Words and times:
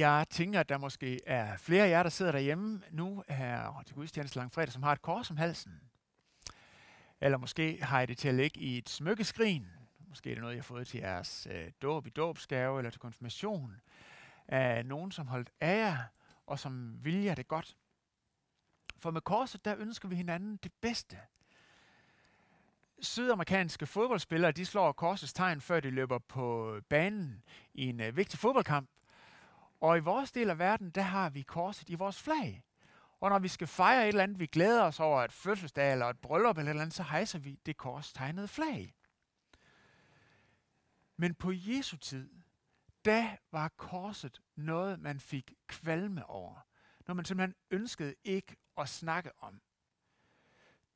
Jeg 0.00 0.26
tænker, 0.30 0.60
at 0.60 0.68
der 0.68 0.78
måske 0.78 1.20
er 1.26 1.56
flere 1.56 1.84
af 1.84 1.90
jer, 1.90 2.02
der 2.02 2.10
sidder 2.10 2.32
derhjemme 2.32 2.82
nu 2.90 3.24
her 3.28 3.82
til 3.86 3.94
gudstjeneste 3.94 4.36
langfredag, 4.38 4.72
som 4.72 4.82
har 4.82 4.92
et 4.92 5.02
kors 5.02 5.30
om 5.30 5.36
halsen. 5.36 5.80
Eller 7.20 7.38
måske 7.38 7.78
har 7.82 8.00
I 8.00 8.06
det 8.06 8.18
til 8.18 8.28
at 8.28 8.34
ligge 8.34 8.60
i 8.60 8.78
et 8.78 8.88
smykkeskrin. 8.88 9.66
Måske 10.08 10.30
er 10.30 10.34
det 10.34 10.42
noget, 10.42 10.54
I 10.54 10.58
har 10.58 10.62
fået 10.62 10.86
til 10.86 11.00
jeres 11.00 11.48
øh, 11.50 11.70
dåb 11.82 12.06
i 12.06 12.10
dåbsgave 12.10 12.78
eller 12.78 12.90
til 12.90 13.00
konfirmation. 13.00 13.80
Af 14.48 14.86
nogen, 14.86 15.12
som 15.12 15.26
holdt 15.26 15.50
af 15.60 15.76
jer 15.76 15.96
og 16.46 16.58
som 16.58 17.04
vil 17.04 17.22
jer 17.22 17.34
det 17.34 17.48
godt. 17.48 17.76
For 18.98 19.10
med 19.10 19.20
korset, 19.20 19.64
der 19.64 19.76
ønsker 19.78 20.08
vi 20.08 20.16
hinanden 20.16 20.56
det 20.56 20.72
bedste. 20.80 21.18
Sydamerikanske 23.00 23.86
fodboldspillere, 23.86 24.52
de 24.52 24.66
slår 24.66 24.92
korsets 24.92 25.32
tegn, 25.32 25.60
før 25.60 25.80
de 25.80 25.90
løber 25.90 26.18
på 26.18 26.76
banen 26.88 27.42
i 27.74 27.86
en 27.88 28.00
øh, 28.00 28.16
vigtig 28.16 28.38
fodboldkamp. 28.38 28.90
Og 29.80 29.96
i 29.96 30.00
vores 30.00 30.32
del 30.32 30.50
af 30.50 30.58
verden, 30.58 30.90
der 30.90 31.02
har 31.02 31.30
vi 31.30 31.42
korset 31.42 31.90
i 31.90 31.94
vores 31.94 32.22
flag. 32.22 32.64
Og 33.20 33.30
når 33.30 33.38
vi 33.38 33.48
skal 33.48 33.66
fejre 33.66 34.02
et 34.02 34.08
eller 34.08 34.22
andet, 34.22 34.40
vi 34.40 34.46
glæder 34.46 34.82
os 34.82 35.00
over 35.00 35.22
et 35.22 35.32
fødselsdag 35.32 35.92
eller 35.92 36.06
et 36.06 36.18
bryllup 36.18 36.58
eller 36.58 36.68
et 36.68 36.70
eller 36.70 36.82
andet, 36.82 36.96
så 36.96 37.02
hejser 37.02 37.38
vi 37.38 37.58
det 37.66 37.76
korstegnede 37.76 38.48
flag. 38.48 38.94
Men 41.16 41.34
på 41.34 41.52
Jesu 41.54 41.96
tid, 41.96 42.30
da 43.04 43.36
var 43.52 43.68
korset 43.68 44.40
noget, 44.56 45.00
man 45.00 45.20
fik 45.20 45.52
kvalme 45.66 46.26
over. 46.26 46.66
Når 47.06 47.14
man 47.14 47.24
simpelthen 47.24 47.54
ønskede 47.70 48.14
ikke 48.24 48.56
at 48.76 48.88
snakke 48.88 49.30
om. 49.42 49.60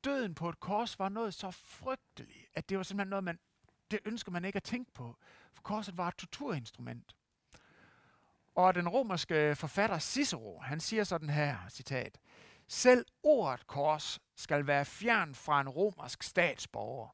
Døden 0.03 0.35
på 0.35 0.49
et 0.49 0.59
kors 0.59 0.99
var 0.99 1.09
noget 1.09 1.33
så 1.33 1.51
frygteligt, 1.51 2.47
at 2.53 2.69
det 2.69 2.77
var 2.77 2.83
simpelthen 2.83 3.09
noget, 3.09 3.23
man, 3.23 3.39
det 3.91 3.99
ønsker 4.05 4.31
man 4.31 4.45
ikke 4.45 4.57
at 4.57 4.63
tænke 4.63 4.91
på. 4.93 5.17
For 5.53 5.61
korset 5.61 5.97
var 5.97 6.07
et 6.07 6.15
torturinstrument. 6.15 7.15
Og 8.55 8.75
den 8.75 8.89
romerske 8.89 9.55
forfatter 9.55 9.99
Cicero, 9.99 10.59
han 10.59 10.79
siger 10.79 11.03
sådan 11.03 11.29
her, 11.29 11.57
citat, 11.69 12.19
Selv 12.67 13.05
ordet 13.23 13.67
kors 13.67 14.19
skal 14.35 14.67
være 14.67 14.85
fjern 14.85 15.35
fra 15.35 15.61
en 15.61 15.69
romersk 15.69 16.23
statsborger, 16.23 17.09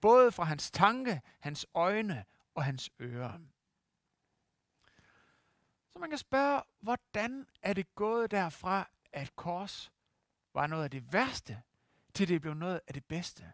både 0.00 0.32
fra 0.32 0.44
hans 0.44 0.70
tanke, 0.70 1.20
hans 1.40 1.66
øjne 1.74 2.24
og 2.54 2.64
hans 2.64 2.90
ører. 3.00 3.38
Så 5.92 5.98
man 5.98 6.10
kan 6.10 6.18
spørge, 6.18 6.62
hvordan 6.80 7.46
er 7.62 7.72
det 7.72 7.94
gået 7.94 8.30
derfra, 8.30 8.88
at 9.12 9.36
kors 9.36 9.92
var 10.54 10.66
noget 10.66 10.84
af 10.84 10.90
det 10.90 11.12
værste, 11.12 11.62
til 12.14 12.28
det 12.28 12.40
blev 12.40 12.54
noget 12.54 12.80
af 12.86 12.94
det 12.94 13.04
bedste? 13.04 13.52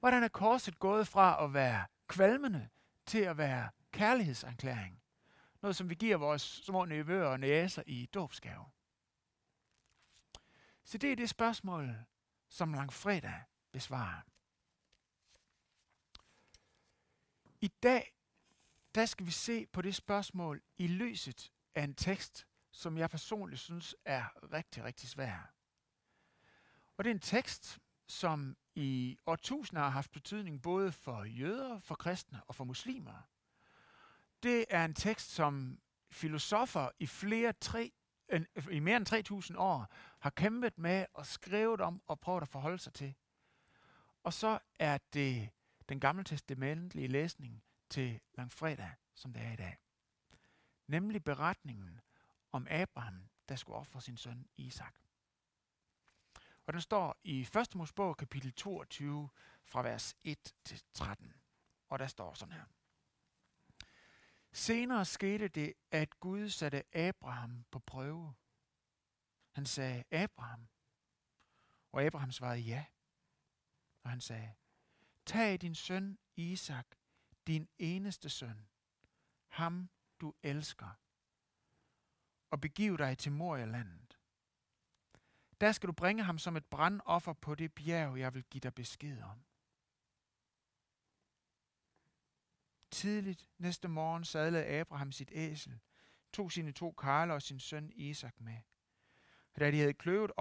Hvordan 0.00 0.22
er 0.22 0.28
korset 0.28 0.78
gået 0.78 1.08
fra 1.08 1.44
at 1.44 1.54
være 1.54 1.86
kvalmende 2.06 2.68
til 3.06 3.18
at 3.18 3.38
være 3.38 3.68
kærlighedserklæring? 3.92 5.02
Noget, 5.62 5.76
som 5.76 5.90
vi 5.90 5.94
giver 5.94 6.16
vores 6.16 6.42
små 6.42 6.84
nevøer 6.84 7.26
og 7.26 7.40
næser 7.40 7.82
i 7.86 8.06
dåbsgave. 8.06 8.64
Så 10.84 10.98
det 10.98 11.12
er 11.12 11.16
det 11.16 11.30
spørgsmål, 11.30 11.96
som 12.48 12.72
langfredag 12.72 13.42
besvarer. 13.72 14.20
I 17.60 17.68
dag 17.82 18.16
der 18.96 19.06
skal 19.06 19.26
vi 19.26 19.30
se 19.30 19.66
på 19.66 19.82
det 19.82 19.94
spørgsmål 19.94 20.62
i 20.78 20.86
lyset 20.86 21.52
af 21.74 21.84
en 21.84 21.94
tekst, 21.94 22.46
som 22.70 22.98
jeg 22.98 23.10
personligt 23.10 23.60
synes 23.60 23.96
er 24.04 24.52
rigtig, 24.52 24.84
rigtig 24.84 25.08
svær. 25.08 25.52
Og 26.96 27.04
det 27.04 27.10
er 27.10 27.14
en 27.14 27.20
tekst, 27.20 27.78
som 28.08 28.56
i 28.74 29.18
årtusinder 29.26 29.82
har 29.82 29.90
haft 29.90 30.12
betydning 30.12 30.62
både 30.62 30.92
for 30.92 31.24
jøder, 31.24 31.80
for 31.80 31.94
kristne 31.94 32.44
og 32.44 32.54
for 32.54 32.64
muslimer. 32.64 33.22
Det 34.42 34.64
er 34.70 34.84
en 34.84 34.94
tekst, 34.94 35.30
som 35.30 35.80
filosofer 36.10 36.90
i 36.98 37.06
flere 37.06 37.52
tre, 37.52 37.92
i 38.70 38.78
mere 38.78 38.96
end 38.96 39.52
3.000 39.52 39.58
år 39.58 39.86
har 40.18 40.30
kæmpet 40.30 40.78
med 40.78 41.06
og 41.14 41.26
skrevet 41.26 41.80
om 41.80 42.02
og 42.06 42.20
prøvet 42.20 42.42
at 42.42 42.48
forholde 42.48 42.78
sig 42.78 42.92
til. 42.92 43.14
Og 44.22 44.32
så 44.32 44.58
er 44.78 44.98
det 45.12 45.50
den 45.88 46.00
gamle 46.00 46.24
testamentlige 46.24 47.08
læsning, 47.08 47.62
til 47.90 48.20
langfredag, 48.34 48.90
som 49.14 49.32
det 49.32 49.42
er 49.42 49.52
i 49.52 49.56
dag. 49.56 49.78
Nemlig 50.86 51.24
beretningen 51.24 52.00
om 52.52 52.66
Abraham, 52.70 53.28
der 53.48 53.56
skulle 53.56 53.76
ofre 53.76 54.00
sin 54.00 54.16
søn 54.16 54.48
Isak. 54.56 54.94
Og 56.66 56.72
den 56.72 56.80
står 56.80 57.20
i 57.24 57.40
1. 57.40 57.74
Mosebog 57.74 58.16
kapitel 58.16 58.52
22 58.52 59.28
fra 59.64 59.82
vers 59.82 60.16
1 60.24 60.54
til 60.64 60.82
13. 60.94 61.34
Og 61.88 61.98
der 61.98 62.06
står 62.06 62.34
sådan 62.34 62.54
her. 62.54 62.64
Senere 64.56 65.04
skete 65.04 65.48
det, 65.48 65.74
at 65.90 66.20
Gud 66.20 66.48
satte 66.48 66.96
Abraham 66.96 67.64
på 67.70 67.78
prøve. 67.78 68.34
Han 69.52 69.66
sagde, 69.66 70.04
Abraham. 70.10 70.68
Og 71.92 72.02
Abraham 72.02 72.30
svarede 72.30 72.60
ja. 72.60 72.84
Og 74.02 74.10
han 74.10 74.20
sagde, 74.20 74.54
tag 75.26 75.60
din 75.60 75.74
søn 75.74 76.18
Isak, 76.36 76.86
din 77.46 77.68
eneste 77.78 78.30
søn, 78.30 78.68
ham 79.48 79.90
du 80.20 80.34
elsker, 80.42 80.90
og 82.50 82.60
begiv 82.60 82.98
dig 82.98 83.18
til 83.18 83.32
Morialandet. 83.32 84.18
Der 85.60 85.72
skal 85.72 85.86
du 85.86 85.92
bringe 85.92 86.22
ham 86.22 86.38
som 86.38 86.56
et 86.56 86.66
brandoffer 86.66 87.32
på 87.32 87.54
det 87.54 87.74
bjerg, 87.74 88.18
jeg 88.18 88.34
vil 88.34 88.44
give 88.44 88.60
dig 88.60 88.74
besked 88.74 89.22
om. 89.22 89.45
Tidligt 92.90 93.48
næste 93.58 93.88
morgen 93.88 94.24
sadlede 94.24 94.66
Abraham 94.66 95.12
sit 95.12 95.30
æsel, 95.32 95.80
tog 96.32 96.52
sine 96.52 96.72
to 96.72 96.92
karler 96.92 97.34
og 97.34 97.42
sin 97.42 97.60
søn 97.60 97.92
Isak 97.94 98.40
med. 98.40 98.56
Og 99.54 99.60
da 99.60 99.70
de 99.70 99.78
havde 99.78 99.94
kløvet 99.94 100.32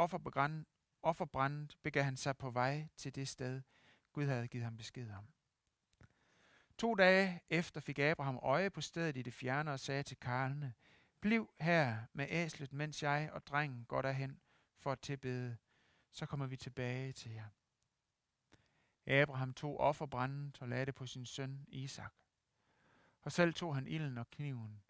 offerbrændet, 1.01 1.77
begav 1.83 2.03
han 2.03 2.17
sig 2.17 2.37
på 2.37 2.49
vej 2.49 2.87
til 2.97 3.15
det 3.15 3.27
sted, 3.27 3.61
Gud 4.13 4.25
havde 4.25 4.47
givet 4.47 4.63
ham 4.63 4.77
besked 4.77 5.11
om. 5.11 5.27
To 6.77 6.95
dage 6.95 7.41
efter 7.49 7.81
fik 7.81 7.99
Abraham 7.99 8.39
øje 8.41 8.69
på 8.69 8.81
stedet 8.81 9.17
i 9.17 9.21
det 9.21 9.33
fjerne 9.33 9.71
og 9.71 9.79
sagde 9.79 10.03
til 10.03 10.17
karlene, 10.17 10.73
Bliv 11.25 11.53
her 11.59 12.05
med 12.13 12.27
æslet, 12.29 12.73
mens 12.73 13.03
jeg 13.03 13.29
og 13.33 13.47
drengen 13.47 13.85
går 13.85 14.01
derhen 14.01 14.39
for 14.77 14.91
at 14.91 14.99
tilbede. 14.99 15.57
Så 16.11 16.25
kommer 16.25 16.47
vi 16.47 16.57
tilbage 16.57 17.13
til 17.13 17.31
jer. 17.31 17.49
Abraham 19.05 19.53
tog 19.53 19.79
offerbrændet 19.79 20.61
og 20.61 20.69
lagde 20.69 20.85
det 20.85 20.95
på 20.95 21.05
sin 21.05 21.25
søn 21.25 21.65
Isak. 21.67 22.13
Og 23.25 23.31
selv 23.31 23.53
tog 23.53 23.75
han 23.75 23.87
ilden 23.87 24.17
og 24.17 24.29
kniven. 24.29 24.83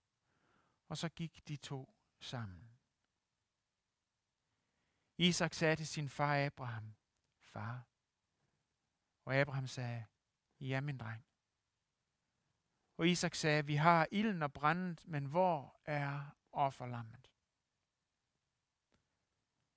Og 0.88 0.98
så 0.98 1.10
gik 1.10 1.48
de 1.48 1.56
to 1.56 1.96
sammen. 2.20 2.70
Isak 5.18 5.54
sagde 5.54 5.76
til 5.76 5.88
sin 5.88 6.10
far 6.10 6.46
Abraham, 6.46 6.96
Far. 7.40 7.88
Og 9.26 9.36
Abraham 9.36 9.68
sagde, 9.68 10.06
Ja, 10.60 10.82
min 10.82 10.98
dreng. 10.98 11.26
Og 12.98 13.08
Isak 13.08 13.36
sagde, 13.36 13.66
vi 13.66 13.76
har 13.76 14.08
ilden 14.12 14.44
og 14.44 14.54
brændet, 14.54 15.08
men 15.08 15.26
hvor 15.26 15.80
er 15.86 16.36
offerlammet? 16.52 17.32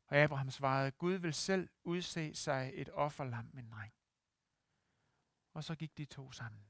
Og 0.07 0.17
Abraham 0.17 0.51
svarede, 0.51 0.91
Gud 0.91 1.15
vil 1.15 1.35
selv 1.35 1.69
udse 1.85 2.35
sig 2.35 2.71
et 2.75 2.89
offerlam, 2.89 3.51
min 3.53 3.71
dreng. 3.71 3.93
Og 5.53 5.65
så 5.65 5.75
gik 5.75 5.99
de 5.99 6.05
to 6.05 6.33
sammen. 6.33 6.68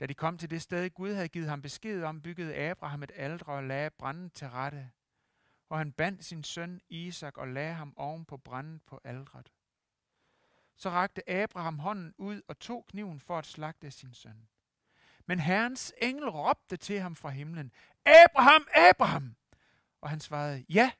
Da 0.00 0.06
de 0.06 0.14
kom 0.14 0.38
til 0.38 0.50
det 0.50 0.62
sted, 0.62 0.90
Gud 0.90 1.12
havde 1.12 1.28
givet 1.28 1.48
ham 1.48 1.62
besked 1.62 2.02
om, 2.02 2.22
byggede 2.22 2.54
Abraham 2.54 3.02
et 3.02 3.12
aldre 3.14 3.52
og 3.52 3.64
lagde 3.64 3.90
branden 3.90 4.30
til 4.30 4.48
rette. 4.48 4.90
Og 5.68 5.78
han 5.78 5.92
bandt 5.92 6.24
sin 6.24 6.44
søn 6.44 6.80
Isak 6.88 7.38
og 7.38 7.48
lagde 7.48 7.74
ham 7.74 7.94
oven 7.96 8.24
på 8.24 8.36
branden 8.36 8.80
på 8.86 9.00
aldret. 9.04 9.52
Så 10.76 10.90
rakte 10.90 11.30
Abraham 11.30 11.78
hånden 11.78 12.14
ud 12.18 12.42
og 12.48 12.58
tog 12.58 12.86
kniven 12.86 13.20
for 13.20 13.38
at 13.38 13.46
slagte 13.46 13.90
sin 13.90 14.14
søn. 14.14 14.48
Men 15.26 15.40
Herrens 15.40 15.92
engel 16.02 16.28
råbte 16.28 16.76
til 16.76 17.00
ham 17.00 17.16
fra 17.16 17.30
himlen, 17.30 17.72
Abraham, 18.04 18.66
Abraham! 18.74 19.36
Og 20.00 20.10
han 20.10 20.20
svarede, 20.20 20.64
ja. 20.68 20.92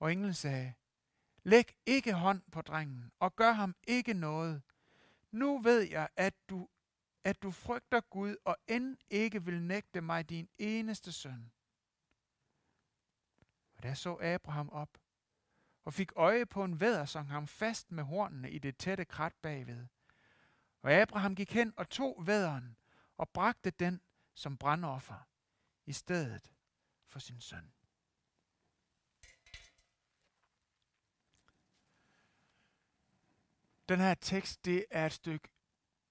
Og 0.00 0.12
englen 0.12 0.34
sagde, 0.34 0.74
læg 1.42 1.76
ikke 1.86 2.12
hånd 2.12 2.42
på 2.52 2.62
drengen, 2.62 3.12
og 3.20 3.36
gør 3.36 3.52
ham 3.52 3.74
ikke 3.86 4.14
noget. 4.14 4.62
Nu 5.30 5.58
ved 5.58 5.80
jeg, 5.80 6.08
at 6.16 6.34
du, 6.48 6.68
at 7.24 7.42
du 7.42 7.50
frygter 7.50 8.00
Gud, 8.00 8.36
og 8.44 8.56
end 8.66 8.96
ikke 9.10 9.44
vil 9.44 9.62
nægte 9.62 10.00
mig 10.00 10.28
din 10.28 10.48
eneste 10.58 11.12
søn. 11.12 11.52
Og 13.76 13.82
der 13.82 13.94
så 13.94 14.18
Abraham 14.22 14.68
op, 14.68 14.98
og 15.84 15.94
fik 15.94 16.12
øje 16.16 16.46
på 16.46 16.64
en 16.64 16.80
væder, 16.80 17.04
som 17.04 17.26
ham 17.26 17.46
fast 17.46 17.92
med 17.92 18.04
hornene 18.04 18.50
i 18.50 18.58
det 18.58 18.76
tætte 18.76 19.04
krat 19.04 19.34
bagved. 19.42 19.86
Og 20.82 20.92
Abraham 20.92 21.34
gik 21.34 21.52
hen 21.52 21.72
og 21.76 21.88
tog 21.88 22.26
væderen 22.26 22.76
og 23.16 23.28
bragte 23.28 23.70
den 23.70 24.00
som 24.34 24.56
brandoffer 24.56 25.28
i 25.86 25.92
stedet 25.92 26.52
for 27.06 27.18
sin 27.18 27.40
søn. 27.40 27.72
Den 33.88 34.00
her 34.00 34.14
tekst, 34.14 34.64
det 34.64 34.84
er 34.90 35.06
et 35.06 35.12
stykke 35.12 35.53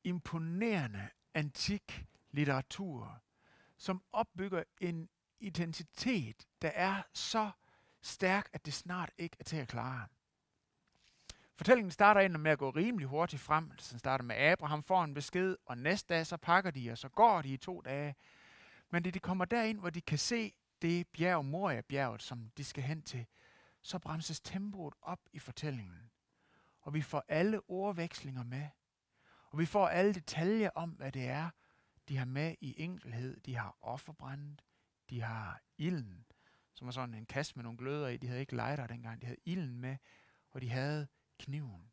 imponerende 0.04 1.10
antik 1.34 2.06
litteratur, 2.32 3.22
som 3.78 4.04
opbygger 4.12 4.64
en 4.82 5.10
identitet, 5.40 6.48
der 6.62 6.70
er 6.70 7.02
så 7.14 7.52
stærk, 8.02 8.50
at 8.54 8.66
det 8.66 8.74
snart 8.74 9.12
ikke 9.18 9.38
er 9.40 9.44
til 9.44 9.58
at 9.58 9.68
klare. 9.68 10.08
Fortællingen 11.56 11.92
starter 11.92 12.22
ind 12.22 12.38
med 12.38 12.52
at 12.52 12.60
gå 12.60 12.70
rimelig 12.70 13.08
hurtigt 13.08 13.42
frem. 13.42 13.70
Den 13.70 14.00
starter 14.00 14.24
med 14.26 14.36
Abraham 14.36 14.84
får 14.84 15.04
en 15.04 15.14
besked, 15.14 15.56
og 15.66 15.78
næste 15.78 16.14
dag 16.14 16.28
så 16.28 16.38
pakker 16.38 16.72
de, 16.72 16.92
og 16.92 16.98
så 16.98 17.10
går 17.10 17.42
de 17.42 17.50
i 17.50 17.58
to 17.58 17.82
dage. 17.82 18.16
Men 18.90 19.04
det 19.04 19.14
de 19.14 19.20
kommer 19.20 19.46
derind, 19.46 19.80
hvor 19.80 19.90
de 19.90 20.02
kan 20.02 20.18
se 20.18 20.54
det 20.82 21.08
bjerg, 21.08 21.46
Moria-bjerget, 21.46 22.24
som 22.24 22.50
de 22.58 22.64
skal 22.64 22.84
hen 22.84 23.02
til, 23.02 23.26
så 23.82 24.00
bremses 24.00 24.42
tempoet 24.42 24.94
op 25.02 25.20
i 25.34 25.40
fortællingen. 25.40 26.12
Og 26.82 26.94
vi 26.94 27.02
får 27.02 27.24
alle 27.28 27.70
ordvekslinger 27.70 28.44
med. 28.44 28.68
Og 29.54 29.60
vi 29.60 29.66
får 29.66 29.88
alle 29.88 30.14
detaljer 30.14 30.70
om, 30.76 30.90
hvad 30.90 31.12
det 31.12 31.28
er, 31.28 31.50
de 32.10 32.18
har 32.18 32.26
med 32.26 32.56
i 32.62 32.82
enkelhed. 32.82 33.40
De 33.40 33.56
har 33.56 33.78
offerbrændet, 33.82 34.62
de 35.10 35.22
har 35.22 35.62
ilden, 35.78 36.26
som 36.74 36.86
var 36.86 36.92
sådan 36.92 37.16
en 37.16 37.26
kasse 37.26 37.56
med 37.56 37.64
nogle 37.64 37.78
gløder 37.78 38.08
i. 38.08 38.18
De 38.18 38.28
havde 38.28 38.40
ikke 38.40 38.56
lighter 38.56 38.88
dengang, 38.88 39.22
de 39.22 39.26
havde 39.26 39.40
ilden 39.46 39.80
med, 39.80 39.98
og 40.52 40.62
de 40.62 40.70
havde 40.70 41.08
kniven. 41.40 41.92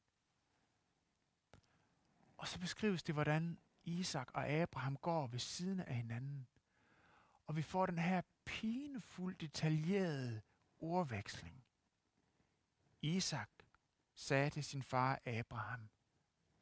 Og 2.36 2.48
så 2.48 2.60
beskrives 2.60 3.02
det, 3.02 3.14
hvordan 3.14 3.58
Isak 3.84 4.30
og 4.34 4.48
Abraham 4.48 4.96
går 4.96 5.26
ved 5.26 5.38
siden 5.38 5.80
af 5.80 5.94
hinanden. 5.94 6.48
Og 7.46 7.56
vi 7.56 7.62
får 7.62 7.86
den 7.86 7.98
her 7.98 8.22
pinefuldt 8.44 9.40
detaljerede 9.40 10.40
ordveksling. 10.78 11.64
Isak 13.02 13.50
sagde 14.14 14.50
til 14.50 14.64
sin 14.64 14.82
far 14.82 15.20
Abraham, 15.26 15.88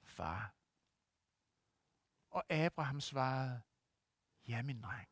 Far. 0.02 0.58
Og 2.30 2.44
Abraham 2.50 3.00
svarede, 3.00 3.60
Ja, 4.48 4.62
min 4.62 4.82
dreng. 4.82 5.08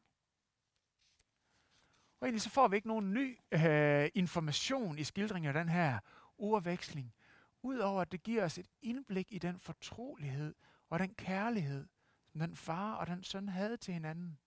Og 2.20 2.26
egentlig 2.26 2.42
så 2.42 2.50
får 2.50 2.68
vi 2.68 2.76
ikke 2.76 2.88
nogen 2.88 3.14
ny 3.14 3.38
øh, 3.52 4.10
information 4.14 4.98
i 4.98 5.04
skildringen 5.04 5.48
af 5.48 5.54
den 5.54 5.68
her 5.68 5.98
ordveksling, 6.38 7.14
udover 7.62 8.02
at 8.02 8.12
det 8.12 8.22
giver 8.22 8.44
os 8.44 8.58
et 8.58 8.68
indblik 8.82 9.32
i 9.32 9.38
den 9.38 9.58
fortrolighed 9.58 10.54
og 10.90 10.98
den 10.98 11.14
kærlighed, 11.14 11.86
som 12.26 12.40
den 12.40 12.56
far 12.56 12.94
og 12.94 13.06
den 13.06 13.22
søn 13.22 13.48
havde 13.48 13.76
til 13.76 13.94
hinanden. 13.94 14.38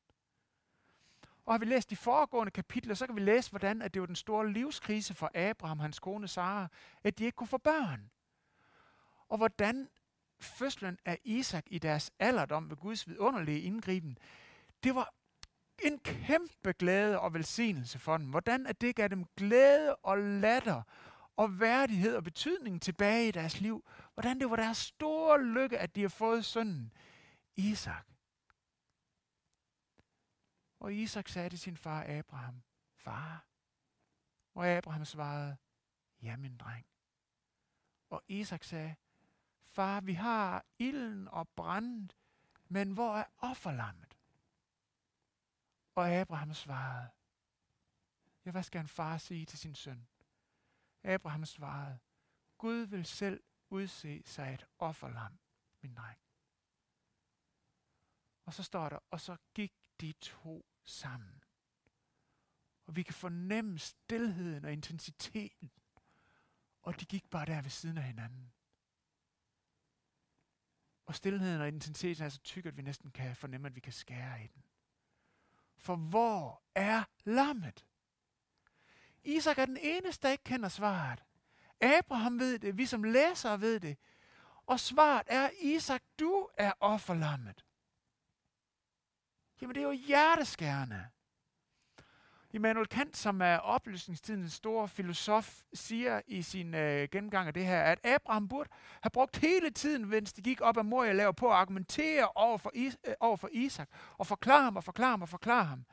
Og 1.46 1.54
har 1.54 1.60
vi 1.60 1.66
læst 1.66 1.90
de 1.90 1.96
foregående 1.96 2.52
kapitler, 2.52 2.96
så 2.96 3.06
kan 3.06 3.16
vi 3.16 3.22
læse, 3.22 3.50
hvordan 3.50 3.82
at 3.82 3.94
det 3.94 4.00
var 4.00 4.06
den 4.06 4.16
store 4.16 4.52
livskrise 4.52 5.14
for 5.14 5.32
Abraham, 5.36 5.80
hans 5.80 6.00
kone 6.00 6.28
Sara, 6.28 6.68
at 7.04 7.18
de 7.18 7.24
ikke 7.24 7.36
kunne 7.36 7.48
få 7.48 7.58
børn. 7.58 8.12
Og 9.28 9.38
hvordan 9.38 9.90
fødslen 10.42 10.98
af 11.06 11.20
Isak 11.24 11.64
i 11.68 11.80
deres 11.80 12.12
alderdom 12.20 12.70
ved 12.70 12.78
Guds 12.78 13.08
vidunderlige 13.08 13.62
indgriben, 13.62 14.18
det 14.84 14.96
var 14.96 15.14
en 15.84 16.00
kæmpe 16.00 16.74
glæde 16.74 17.20
og 17.20 17.34
velsignelse 17.34 18.00
for 18.00 18.18
dem. 18.18 18.30
Hvordan 18.30 18.68
at 18.68 18.82
det 18.82 18.96
gav 18.96 19.08
dem 19.08 19.26
glæde 19.38 19.96
og 19.96 20.18
latter 20.18 20.82
og 21.36 21.60
værdighed 21.60 22.16
og 22.16 22.24
betydning 22.24 22.82
tilbage 22.82 23.28
i 23.28 23.32
deres 23.32 23.62
liv. 23.62 23.86
Hvordan 24.14 24.40
det 24.40 24.50
var 24.50 24.56
deres 24.56 24.78
store 24.78 25.44
lykke, 25.44 25.80
at 25.80 25.96
de 25.96 26.02
har 26.02 26.10
fået 26.10 26.46
sønnen 26.46 26.94
Isak. 27.56 28.08
Og 30.80 30.94
Isak 30.94 31.28
sagde 31.28 31.50
til 31.50 31.60
sin 31.60 31.78
far 31.78 32.06
Abraham, 32.08 32.64
Far. 32.96 33.46
Og 34.56 34.68
Abraham 34.68 35.06
svarede, 35.06 35.58
Ja, 36.22 36.38
min 36.38 36.58
dreng. 36.58 36.86
Og 38.10 38.24
Isak 38.28 38.64
sagde, 38.64 38.96
Far, 39.70 40.02
vi 40.02 40.14
har 40.14 40.66
ilden 40.80 41.28
og 41.28 41.50
brændet, 41.50 42.18
men 42.68 42.92
hvor 42.92 43.18
er 43.18 43.26
offerlammet? 43.38 44.18
Og 45.96 46.10
Abraham 46.10 46.54
svarede, 46.54 47.10
Ja, 48.46 48.52
hvad 48.52 48.64
skal 48.64 48.82
en 48.82 48.88
far 48.88 49.18
sige 49.18 49.46
til 49.46 49.60
sin 49.60 49.76
søn? 49.76 50.08
Abraham 51.04 51.46
svarede, 51.46 52.00
Gud 52.58 52.76
vil 52.76 53.06
selv 53.06 53.44
udse 53.70 54.24
sig 54.26 54.54
et 54.54 54.66
offerlam, 54.80 55.40
min 55.82 55.96
dreng. 55.96 56.20
Og 58.46 58.54
så 58.54 58.64
står 58.64 58.90
der, 58.90 59.00
og 59.12 59.22
så 59.22 59.38
gik 59.54 59.74
de 60.02 60.12
to 60.12 60.66
sammen. 60.84 61.44
Og 62.86 62.96
vi 62.96 63.04
kan 63.04 63.14
fornemme 63.14 63.80
stilheden 63.80 64.66
og 64.66 64.74
intensiteten. 64.74 65.72
Og 66.82 67.00
de 67.00 67.06
gik 67.06 67.30
bare 67.30 67.46
der 67.46 67.62
ved 67.62 67.70
siden 67.70 67.98
af 67.98 68.04
hinanden. 68.04 68.54
Og 71.10 71.16
stillheden 71.16 71.62
og 71.62 71.68
intensiteten 71.68 72.26
er 72.26 72.30
så 72.30 72.40
tyk, 72.40 72.66
at 72.66 72.78
vi 72.78 72.82
næsten 72.82 73.12
kan 73.12 73.36
fornemme, 73.36 73.68
at 73.68 73.76
vi 73.76 73.80
kan 73.80 73.94
skære 73.94 74.44
i 74.44 74.48
den. 74.48 74.64
For 75.78 75.96
hvor 75.96 76.62
er 76.76 77.04
lammet? 77.24 77.86
Isak 79.24 79.58
er 79.58 79.66
den 79.66 79.78
eneste, 79.82 80.28
der 80.28 80.32
ikke 80.32 80.44
kender 80.44 80.70
svaret. 80.70 81.24
Abraham 81.82 82.40
ved 82.40 82.60
det, 82.60 82.78
vi 82.78 82.86
som 82.86 83.04
læsere 83.04 83.62
ved 83.62 83.80
det. 83.80 83.98
Og 84.66 84.80
svaret 84.80 85.24
er, 85.28 85.50
Isak, 85.62 86.02
du 86.20 86.50
er 86.58 86.72
offerlammet. 86.80 87.66
Jamen 89.62 89.76
det 89.76 89.82
er 89.82 89.88
jo 89.88 89.92
hjerteskærende. 89.92 91.10
Immanuel 92.54 92.88
Kant, 92.88 93.18
som 93.18 93.42
er 93.42 93.58
oplysningstidens 93.58 94.54
store 94.54 94.88
filosof, 94.88 95.62
siger 95.74 96.22
i 96.28 96.42
sin 96.42 96.76
øh, 96.76 97.08
gennemgang 97.12 97.48
af 97.48 97.54
det 97.54 97.66
her, 97.66 97.82
at 97.82 98.06
Abraham 98.06 98.48
burde 98.48 98.70
have 99.02 99.10
brugt 99.12 99.38
hele 99.38 99.70
tiden, 99.70 100.10
mens 100.10 100.34
de 100.34 100.42
gik 100.42 100.62
op 100.62 100.78
ad 100.78 100.84
Moria 100.84 101.14
lav 101.14 101.34
på 101.34 101.48
at 101.48 101.56
argumentere 101.56 102.28
over 102.36 102.58
for, 102.58 102.72
Is- 102.74 102.98
øh, 103.08 103.14
over 103.20 103.38
for 103.38 103.50
Isak, 103.52 103.90
og 104.18 104.28
forklare 104.28 104.64
ham 104.64 104.76
og 104.76 104.84
forklare 104.84 105.10
ham 105.10 105.22
og 105.22 105.30
forklare 105.30 105.64
ham. 105.66 105.86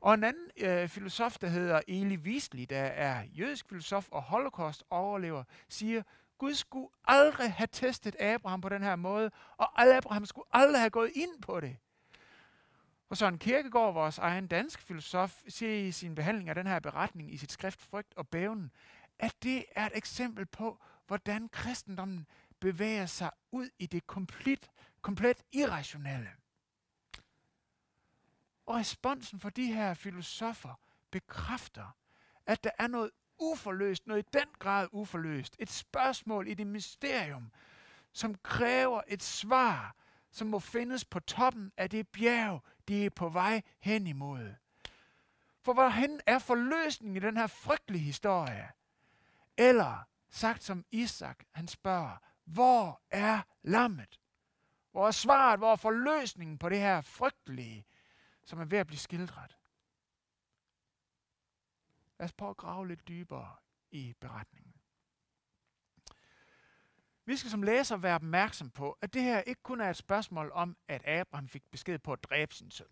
Og 0.00 0.14
en 0.14 0.24
anden 0.24 0.50
øh, 0.56 0.88
filosof, 0.88 1.38
der 1.38 1.48
hedder 1.48 1.80
Eli 1.88 2.16
Wiesli, 2.16 2.64
der 2.64 2.82
er 2.82 3.22
jødisk 3.24 3.68
filosof 3.68 4.08
og 4.10 4.22
holocaust 4.22 4.84
overlever, 4.90 5.44
siger, 5.68 6.02
Gud 6.38 6.54
skulle 6.54 6.88
aldrig 7.04 7.52
have 7.52 7.68
testet 7.72 8.16
Abraham 8.20 8.60
på 8.60 8.68
den 8.68 8.82
her 8.82 8.96
måde, 8.96 9.30
og 9.56 9.82
Abraham 9.82 10.26
skulle 10.26 10.46
aldrig 10.52 10.80
have 10.80 10.90
gået 10.90 11.10
ind 11.14 11.42
på 11.42 11.60
det. 11.60 11.76
Og 13.08 13.16
Søren 13.16 13.38
Kierkegaard, 13.38 13.92
vores 13.92 14.18
egen 14.18 14.46
dansk 14.46 14.80
filosof, 14.80 15.42
siger 15.48 15.86
i 15.86 15.92
sin 15.92 16.14
behandling 16.14 16.48
af 16.48 16.54
den 16.54 16.66
her 16.66 16.78
beretning 16.78 17.32
i 17.34 17.36
sit 17.36 17.52
skrift 17.52 17.82
Frygt 17.82 18.14
og 18.14 18.28
Bævnen, 18.28 18.70
at 19.18 19.34
det 19.42 19.64
er 19.74 19.86
et 19.86 19.92
eksempel 19.94 20.46
på, 20.46 20.80
hvordan 21.06 21.48
kristendommen 21.48 22.26
bevæger 22.60 23.06
sig 23.06 23.30
ud 23.50 23.68
i 23.78 23.86
det 23.86 24.06
komplet, 24.06 24.70
komplet 25.02 25.42
irrationelle. 25.52 26.30
Og 28.66 28.76
responsen 28.76 29.40
for 29.40 29.50
de 29.50 29.72
her 29.72 29.94
filosofer 29.94 30.80
bekræfter, 31.10 31.96
at 32.46 32.64
der 32.64 32.70
er 32.78 32.86
noget 32.86 33.10
uforløst, 33.38 34.06
noget 34.06 34.26
i 34.26 34.28
den 34.32 34.48
grad 34.58 34.88
uforløst. 34.92 35.56
Et 35.58 35.70
spørgsmål 35.70 36.48
i 36.48 36.54
det 36.54 36.66
mysterium, 36.66 37.52
som 38.12 38.34
kræver 38.34 39.02
et 39.08 39.22
svar, 39.22 39.96
som 40.30 40.46
må 40.46 40.58
findes 40.58 41.04
på 41.04 41.20
toppen 41.20 41.72
af 41.76 41.90
det 41.90 42.08
bjerg, 42.08 42.62
de 42.88 43.06
er 43.06 43.10
på 43.10 43.28
vej 43.28 43.62
hen 43.80 44.06
imod. 44.06 44.54
For 45.62 45.72
hvorhen 45.72 46.20
er 46.26 46.38
forløsningen 46.38 47.16
i 47.16 47.20
den 47.20 47.36
her 47.36 47.46
frygtelige 47.46 48.04
historie? 48.04 48.72
Eller, 49.56 50.08
sagt 50.30 50.62
som 50.62 50.84
Isak, 50.90 51.44
han 51.52 51.68
spørger, 51.68 52.16
hvor 52.44 53.02
er 53.10 53.42
lammet? 53.62 54.20
Hvor 54.90 55.06
er 55.06 55.10
svaret, 55.10 55.58
hvor 55.58 55.72
er 55.72 55.76
forløsningen 55.76 56.58
på 56.58 56.68
det 56.68 56.78
her 56.78 57.00
frygtelige, 57.00 57.86
som 58.44 58.60
er 58.60 58.64
ved 58.64 58.78
at 58.78 58.86
blive 58.86 58.98
skildret? 58.98 59.56
Lad 62.18 62.24
os 62.24 62.32
prøve 62.32 62.50
at 62.50 62.56
grave 62.56 62.88
lidt 62.88 63.08
dybere 63.08 63.56
i 63.90 64.14
beretningen. 64.20 64.75
Vi 67.28 67.36
skal 67.36 67.50
som 67.50 67.62
læser 67.62 67.96
være 67.96 68.14
opmærksom 68.14 68.70
på, 68.70 68.98
at 69.00 69.14
det 69.14 69.22
her 69.22 69.40
ikke 69.40 69.62
kun 69.62 69.80
er 69.80 69.90
et 69.90 69.96
spørgsmål 69.96 70.50
om, 70.54 70.76
at 70.88 71.08
Abraham 71.08 71.48
fik 71.48 71.62
besked 71.70 71.98
på 71.98 72.12
at 72.12 72.24
dræbe 72.24 72.54
sin 72.54 72.70
søn. 72.70 72.86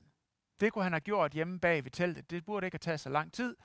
Det 0.60 0.72
kunne 0.72 0.84
han 0.84 0.92
have 0.92 1.00
gjort 1.00 1.32
hjemme 1.32 1.60
bag 1.60 1.84
ved 1.84 1.90
teltet. 1.90 2.30
Det 2.30 2.44
burde 2.44 2.66
ikke 2.66 2.74
have 2.74 2.78
taget 2.78 3.00
så 3.00 3.08
lang 3.08 3.32
tid. 3.32 3.56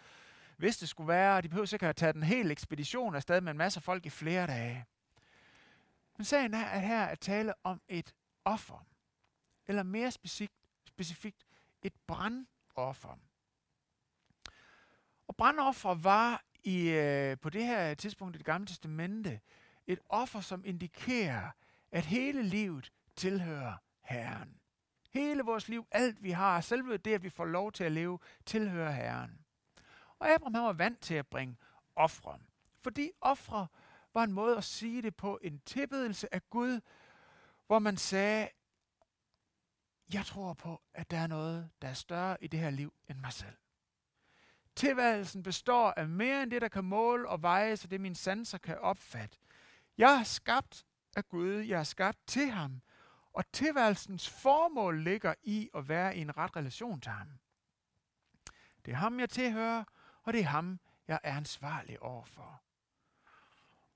Hvis 0.58 0.78
det 0.78 0.90
skulle 0.90 1.08
være, 1.08 1.42
de 1.42 1.50
behøver 1.50 1.66
sikkert 1.66 1.88
have 1.88 1.94
taget 1.94 2.16
en 2.16 2.24
hel 2.24 2.52
ekspedition 2.52 3.16
afsted 3.16 3.42
med 3.42 3.52
en 3.52 3.58
masse 3.58 3.82
folk 3.82 4.06
i 4.06 4.10
flere 4.10 4.48
dage. 4.48 4.86
Men 6.18 6.26
sagen 6.26 6.54
er, 6.54 6.66
at 6.66 6.82
her 6.82 7.02
er 7.04 7.16
tale 7.16 7.54
om 7.64 7.82
et 7.88 8.14
offer. 8.46 8.86
Eller 9.68 9.84
mere 9.84 10.12
specifikt, 10.12 10.54
specifikt 10.88 11.46
et 11.82 11.94
brandoffer. 12.08 13.20
Og 15.28 15.36
brandoffer 15.36 15.94
var 15.96 16.44
i, 16.64 16.90
øh, 16.90 17.38
på 17.38 17.50
det 17.50 17.66
her 17.66 17.94
tidspunkt 17.94 18.36
i 18.36 18.38
det 18.38 18.46
gamle 18.46 18.68
testamente 18.68 19.40
et 19.90 20.00
offer, 20.10 20.42
som 20.42 20.66
indikerer, 20.66 21.50
at 21.92 22.06
hele 22.06 22.44
livet 22.44 22.92
tilhører 23.16 23.74
Herren. 24.02 24.56
Hele 25.12 25.44
vores 25.44 25.70
liv, 25.70 25.88
alt 25.92 26.24
vi 26.24 26.32
har, 26.32 26.62
selve 26.62 26.98
det, 26.98 27.14
at 27.14 27.24
vi 27.24 27.30
får 27.30 27.46
lov 27.46 27.72
til 27.72 27.84
at 27.84 27.92
leve, 27.92 28.20
tilhører 28.46 28.92
Herren. 28.92 29.40
Og 30.20 30.30
Abraham 30.30 30.64
var 30.64 30.74
vant 30.74 31.00
til 31.02 31.14
at 31.16 31.28
bringe 31.28 31.58
ofre. 31.96 32.40
Fordi 32.82 33.12
ofre 33.22 33.68
var 34.14 34.24
en 34.24 34.34
måde 34.34 34.58
at 34.58 34.64
sige 34.64 35.02
det 35.02 35.16
på, 35.16 35.40
en 35.42 35.60
tilbedelse 35.66 36.34
af 36.34 36.50
Gud, 36.50 36.80
hvor 37.68 37.80
man 37.80 37.98
sagde, 37.98 38.50
jeg 40.14 40.26
tror 40.26 40.54
på, 40.54 40.82
at 40.94 41.12
der 41.12 41.18
er 41.18 41.28
noget, 41.28 41.70
der 41.82 41.88
er 41.88 41.94
større 41.94 42.44
i 42.44 42.48
det 42.48 42.60
her 42.60 42.70
liv 42.70 42.94
end 43.10 43.18
mig 43.18 43.34
selv. 43.34 43.56
Tilværelsen 44.76 45.44
består 45.44 45.94
af 45.98 46.08
mere 46.08 46.44
end 46.44 46.52
det, 46.52 46.62
der 46.62 46.68
kan 46.68 46.84
måle 46.84 47.30
og 47.30 47.42
veje, 47.42 47.78
så 47.78 47.88
det 47.88 48.02
mine 48.02 48.16
sanser 48.16 48.58
kan 48.58 48.78
opfatte. 48.78 49.38
Jeg 50.00 50.20
er 50.20 50.24
skabt 50.24 50.86
af 51.16 51.30
Gud, 51.30 51.52
jeg 51.52 51.80
er 51.80 51.84
skabt 51.84 52.28
til 52.28 52.50
ham, 52.50 52.82
og 53.34 53.52
tilværelsens 53.52 54.30
formål 54.30 55.04
ligger 55.04 55.34
i 55.44 55.70
at 55.74 55.90
være 55.90 56.18
i 56.18 56.22
en 56.22 56.38
ret 56.38 56.56
relation 56.56 57.02
til 57.02 57.12
ham. 57.12 57.28
Det 58.86 58.92
er 58.92 58.96
ham, 58.96 59.20
jeg 59.20 59.30
tilhører, 59.30 59.84
og 60.24 60.34
det 60.34 60.42
er 60.42 60.46
ham, 60.46 60.80
jeg 61.08 61.20
er 61.24 61.38
ansvarlig 61.38 62.02
overfor. 62.02 62.62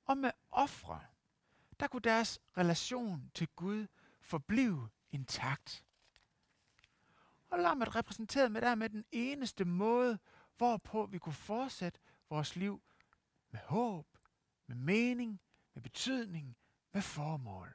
Og 0.05 0.17
med 0.17 0.31
ofre, 0.49 1.01
der 1.79 1.87
kunne 1.87 2.01
deres 2.01 2.39
relation 2.57 3.31
til 3.33 3.47
Gud 3.55 3.87
forblive 4.21 4.89
intakt. 5.11 5.85
Og 7.49 7.59
lammet 7.59 7.95
repræsenteret 7.95 8.51
med 8.51 8.61
der 8.61 8.75
med 8.75 8.89
den 8.89 9.05
eneste 9.11 9.65
måde, 9.65 10.19
hvorpå 10.57 11.05
vi 11.05 11.17
kunne 11.17 11.33
fortsætte 11.33 11.99
vores 12.29 12.55
liv 12.55 12.81
med 13.51 13.59
håb, 13.59 14.07
med 14.67 14.75
mening, 14.75 15.39
med 15.73 15.83
betydning, 15.83 16.57
med 16.93 17.01
formål. 17.01 17.73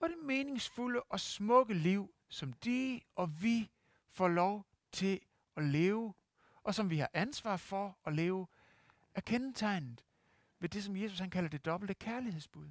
Og 0.00 0.08
det 0.08 0.18
meningsfulde 0.18 1.02
og 1.02 1.20
smukke 1.20 1.74
liv, 1.74 2.14
som 2.28 2.52
de 2.52 3.00
og 3.14 3.42
vi 3.42 3.70
får 4.10 4.28
lov 4.28 4.66
til 4.92 5.20
at 5.56 5.64
leve, 5.64 6.14
og 6.62 6.74
som 6.74 6.90
vi 6.90 6.98
har 6.98 7.10
ansvar 7.12 7.56
for 7.56 7.98
at 8.04 8.14
leve, 8.14 8.46
er 9.14 9.20
kendetegnet 9.20 10.04
ved 10.58 10.68
det, 10.68 10.84
som 10.84 10.96
Jesus 10.96 11.18
han 11.18 11.30
kalder 11.30 11.48
det 11.48 11.64
dobbelte 11.64 11.94
kærlighedsbud. 11.94 12.70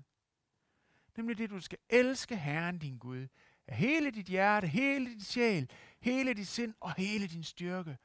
Nemlig 1.17 1.37
det, 1.37 1.49
du 1.49 1.59
skal 1.59 1.77
elske 1.89 2.37
Herren 2.37 2.79
din 2.79 2.97
Gud 2.97 3.27
af 3.67 3.75
hele 3.75 4.11
dit 4.11 4.25
hjerte, 4.25 4.67
hele 4.67 5.09
dit 5.09 5.25
sjæl, 5.25 5.71
hele 5.99 6.33
dit 6.33 6.47
sind 6.47 6.73
og 6.79 6.93
hele 6.93 7.27
din 7.27 7.43
styrke. 7.43 7.97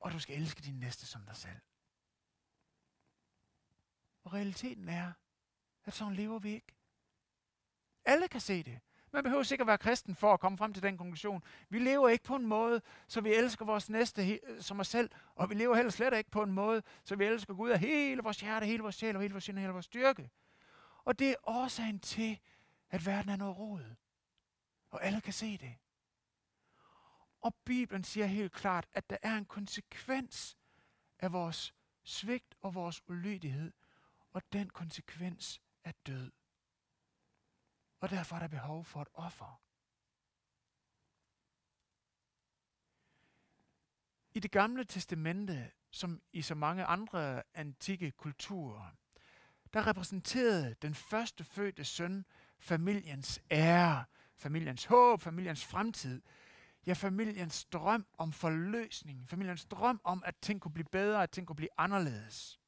Og 0.00 0.12
du 0.12 0.18
skal 0.18 0.36
elske 0.36 0.62
din 0.62 0.78
næste 0.78 1.06
som 1.06 1.22
dig 1.26 1.36
selv. 1.36 1.60
Og 4.24 4.32
realiteten 4.32 4.88
er, 4.88 5.12
at 5.84 5.94
sådan 5.94 6.14
lever 6.14 6.38
vi 6.38 6.50
ikke. 6.50 6.74
Alle 8.04 8.28
kan 8.28 8.40
se 8.40 8.62
det. 8.62 8.80
Man 9.12 9.24
behøver 9.24 9.42
sikkert 9.42 9.66
være 9.66 9.78
kristen 9.78 10.14
for 10.14 10.32
at 10.32 10.40
komme 10.40 10.58
frem 10.58 10.72
til 10.72 10.82
den 10.82 10.98
konklusion. 10.98 11.42
Vi 11.68 11.78
lever 11.78 12.08
ikke 12.08 12.24
på 12.24 12.36
en 12.36 12.46
måde, 12.46 12.82
så 13.08 13.20
vi 13.20 13.34
elsker 13.34 13.64
vores 13.64 13.90
næste 13.90 14.40
som 14.60 14.80
os 14.80 14.88
selv, 14.88 15.10
og 15.34 15.50
vi 15.50 15.54
lever 15.54 15.74
heller 15.74 15.90
slet 15.90 16.14
ikke 16.14 16.30
på 16.30 16.42
en 16.42 16.52
måde, 16.52 16.82
så 17.04 17.16
vi 17.16 17.24
elsker 17.24 17.54
Gud 17.54 17.70
af 17.70 17.80
hele 17.80 18.22
vores 18.22 18.40
hjerte, 18.40 18.66
hele 18.66 18.82
vores 18.82 18.94
sjæl 18.94 19.16
og 19.16 19.22
hele 19.22 19.34
vores 19.34 19.44
sind 19.44 19.56
og 19.56 19.60
hele 19.60 19.72
vores 19.72 19.84
styrke. 19.84 20.30
Og 21.04 21.18
det 21.18 21.30
er 21.30 21.34
årsagen 21.42 21.98
til, 22.00 22.40
at 22.90 23.06
verden 23.06 23.30
er 23.30 23.36
noget 23.36 23.58
rod. 23.58 23.94
Og 24.90 25.04
alle 25.04 25.20
kan 25.20 25.32
se 25.32 25.58
det. 25.58 25.74
Og 27.40 27.54
Bibelen 27.54 28.04
siger 28.04 28.26
helt 28.26 28.52
klart, 28.52 28.86
at 28.92 29.10
der 29.10 29.16
er 29.22 29.36
en 29.36 29.44
konsekvens 29.44 30.56
af 31.18 31.32
vores 31.32 31.74
svigt 32.02 32.54
og 32.60 32.74
vores 32.74 33.02
ulydighed, 33.08 33.72
og 34.32 34.42
den 34.52 34.70
konsekvens 34.70 35.60
er 35.84 35.92
død. 36.06 36.30
Og 38.00 38.10
derfor 38.10 38.36
er 38.36 38.40
der 38.40 38.48
behov 38.48 38.84
for 38.84 39.02
et 39.02 39.08
offer. 39.14 39.62
I 44.34 44.40
det 44.40 44.50
gamle 44.50 44.84
testamente, 44.84 45.70
som 45.90 46.22
i 46.32 46.42
så 46.42 46.54
mange 46.54 46.84
andre 46.84 47.42
antikke 47.54 48.10
kulturer, 48.10 48.90
der 49.72 49.86
repræsenterede 49.86 50.74
den 50.82 50.94
første 50.94 51.44
fødte 51.44 51.84
søn 51.84 52.24
familiens 52.58 53.40
ære, 53.50 54.04
familiens 54.36 54.84
håb, 54.84 55.20
familiens 55.20 55.64
fremtid, 55.64 56.22
ja, 56.86 56.92
familiens 56.92 57.64
drøm 57.64 58.06
om 58.18 58.32
forløsning, 58.32 59.28
familiens 59.28 59.64
drøm 59.64 60.00
om, 60.04 60.22
at 60.26 60.36
ting 60.36 60.60
kunne 60.60 60.72
blive 60.72 60.88
bedre, 60.92 61.22
at 61.22 61.30
ting 61.30 61.46
kunne 61.46 61.56
blive 61.56 61.78
anderledes. 61.78 62.61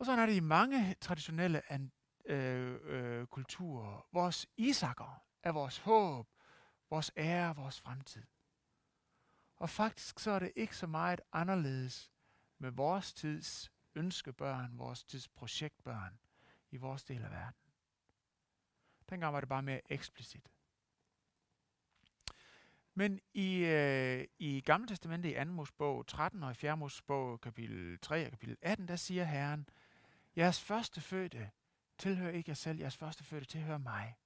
Og 0.00 0.06
sådan 0.06 0.18
er 0.18 0.26
det 0.26 0.34
i 0.34 0.40
mange 0.40 0.94
traditionelle 1.00 1.62
øh, 2.24 2.78
øh, 2.82 3.26
kulturer. 3.26 4.08
Vores 4.12 4.46
isakker 4.56 5.24
er 5.42 5.52
vores 5.52 5.78
håb, 5.78 6.28
vores 6.90 7.10
ære, 7.16 7.56
vores 7.56 7.80
fremtid. 7.80 8.26
Og 9.56 9.70
faktisk 9.70 10.18
så 10.18 10.30
er 10.30 10.38
det 10.38 10.52
ikke 10.56 10.76
så 10.76 10.86
meget 10.86 11.20
anderledes 11.32 12.12
med 12.58 12.70
vores 12.70 13.14
tids 13.14 13.72
ønskebørn, 13.94 14.78
vores 14.78 15.04
tids 15.04 15.28
projektbørn 15.28 16.18
i 16.70 16.76
vores 16.76 17.04
del 17.04 17.24
af 17.24 17.30
verden. 17.30 17.62
Dengang 19.10 19.32
var 19.32 19.40
det 19.40 19.48
bare 19.48 19.62
mere 19.62 19.92
eksplicit. 19.92 20.48
Men 22.94 23.20
i, 23.34 23.56
øh, 23.56 24.26
i 24.38 24.60
Gamle 24.60 24.88
Testamentet 24.88 25.30
i 25.30 25.34
2. 25.34 25.44
Mosebog 25.44 26.06
13 26.06 26.42
og 26.42 26.50
i 26.50 26.54
4. 26.54 26.76
Mosebog 26.76 27.40
kapitel 27.40 27.98
3 27.98 28.26
og 28.26 28.30
kapitel 28.30 28.56
18, 28.62 28.88
der 28.88 28.96
siger 28.96 29.24
Herren, 29.24 29.68
jeres 30.40 30.60
første 30.60 31.00
fødte 31.00 31.50
tilhører 31.98 32.30
ikke 32.30 32.50
jer 32.50 32.54
selv, 32.54 32.78
jeres 32.78 32.96
første 32.96 33.24
fødte 33.24 33.46
tilhører 33.46 33.78
mig. 33.78 34.16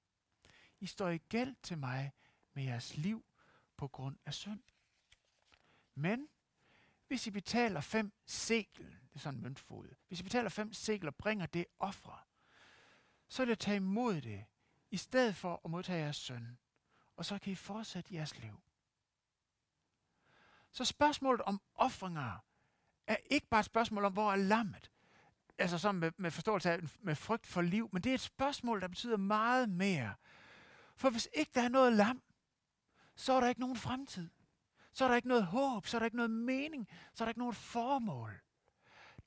I 0.80 0.86
står 0.86 1.08
i 1.08 1.18
gæld 1.18 1.56
til 1.62 1.78
mig 1.78 2.12
med 2.52 2.64
jeres 2.64 2.96
liv 2.96 3.24
på 3.76 3.88
grund 3.88 4.16
af 4.26 4.34
synd. 4.34 4.62
Men 5.94 6.28
hvis 7.06 7.26
I 7.26 7.30
betaler 7.30 7.80
fem 7.80 8.12
sekel, 8.26 8.86
det 8.86 9.14
er 9.14 9.18
sådan 9.18 9.38
en 9.38 9.42
møntfod, 9.42 9.94
hvis 10.08 10.20
I 10.20 10.22
betaler 10.22 10.48
fem 10.48 10.72
sekel 10.72 11.08
og 11.08 11.14
bringer 11.14 11.46
det 11.46 11.66
ofre, 11.78 12.18
så 13.28 13.42
vil 13.42 13.48
jeg 13.48 13.58
tage 13.58 13.76
imod 13.76 14.20
det, 14.20 14.44
i 14.90 14.96
stedet 14.96 15.36
for 15.36 15.60
at 15.64 15.70
modtage 15.70 16.02
jeres 16.02 16.16
søn. 16.16 16.58
Og 17.16 17.24
så 17.24 17.38
kan 17.38 17.52
I 17.52 17.56
fortsætte 17.56 18.14
jeres 18.14 18.38
liv. 18.38 18.62
Så 20.70 20.84
spørgsmålet 20.84 21.42
om 21.42 21.62
offringer 21.74 22.38
er 23.06 23.16
ikke 23.30 23.46
bare 23.46 23.60
et 23.60 23.66
spørgsmål 23.66 24.04
om, 24.04 24.12
hvor 24.12 24.32
er 24.32 24.36
lammet 24.36 24.90
altså 25.58 25.78
sådan 25.78 26.00
med, 26.00 26.12
med 26.16 26.30
forståelse 26.30 26.70
af, 26.70 26.78
med 27.02 27.14
frygt 27.14 27.46
for 27.46 27.62
liv, 27.62 27.88
men 27.92 28.02
det 28.02 28.10
er 28.10 28.14
et 28.14 28.20
spørgsmål, 28.20 28.80
der 28.80 28.88
betyder 28.88 29.16
meget 29.16 29.68
mere. 29.68 30.14
For 30.96 31.10
hvis 31.10 31.28
ikke 31.32 31.50
der 31.54 31.62
er 31.62 31.68
noget 31.68 31.92
lam, 31.92 32.22
så 33.16 33.32
er 33.32 33.40
der 33.40 33.48
ikke 33.48 33.60
nogen 33.60 33.76
fremtid. 33.76 34.30
Så 34.92 35.04
er 35.04 35.08
der 35.08 35.16
ikke 35.16 35.28
noget 35.28 35.46
håb, 35.46 35.86
så 35.86 35.96
er 35.96 35.98
der 35.98 36.04
ikke 36.04 36.16
noget 36.16 36.30
mening, 36.30 36.88
så 37.14 37.24
er 37.24 37.26
der 37.26 37.30
ikke 37.30 37.40
noget 37.40 37.56
formål. 37.56 38.40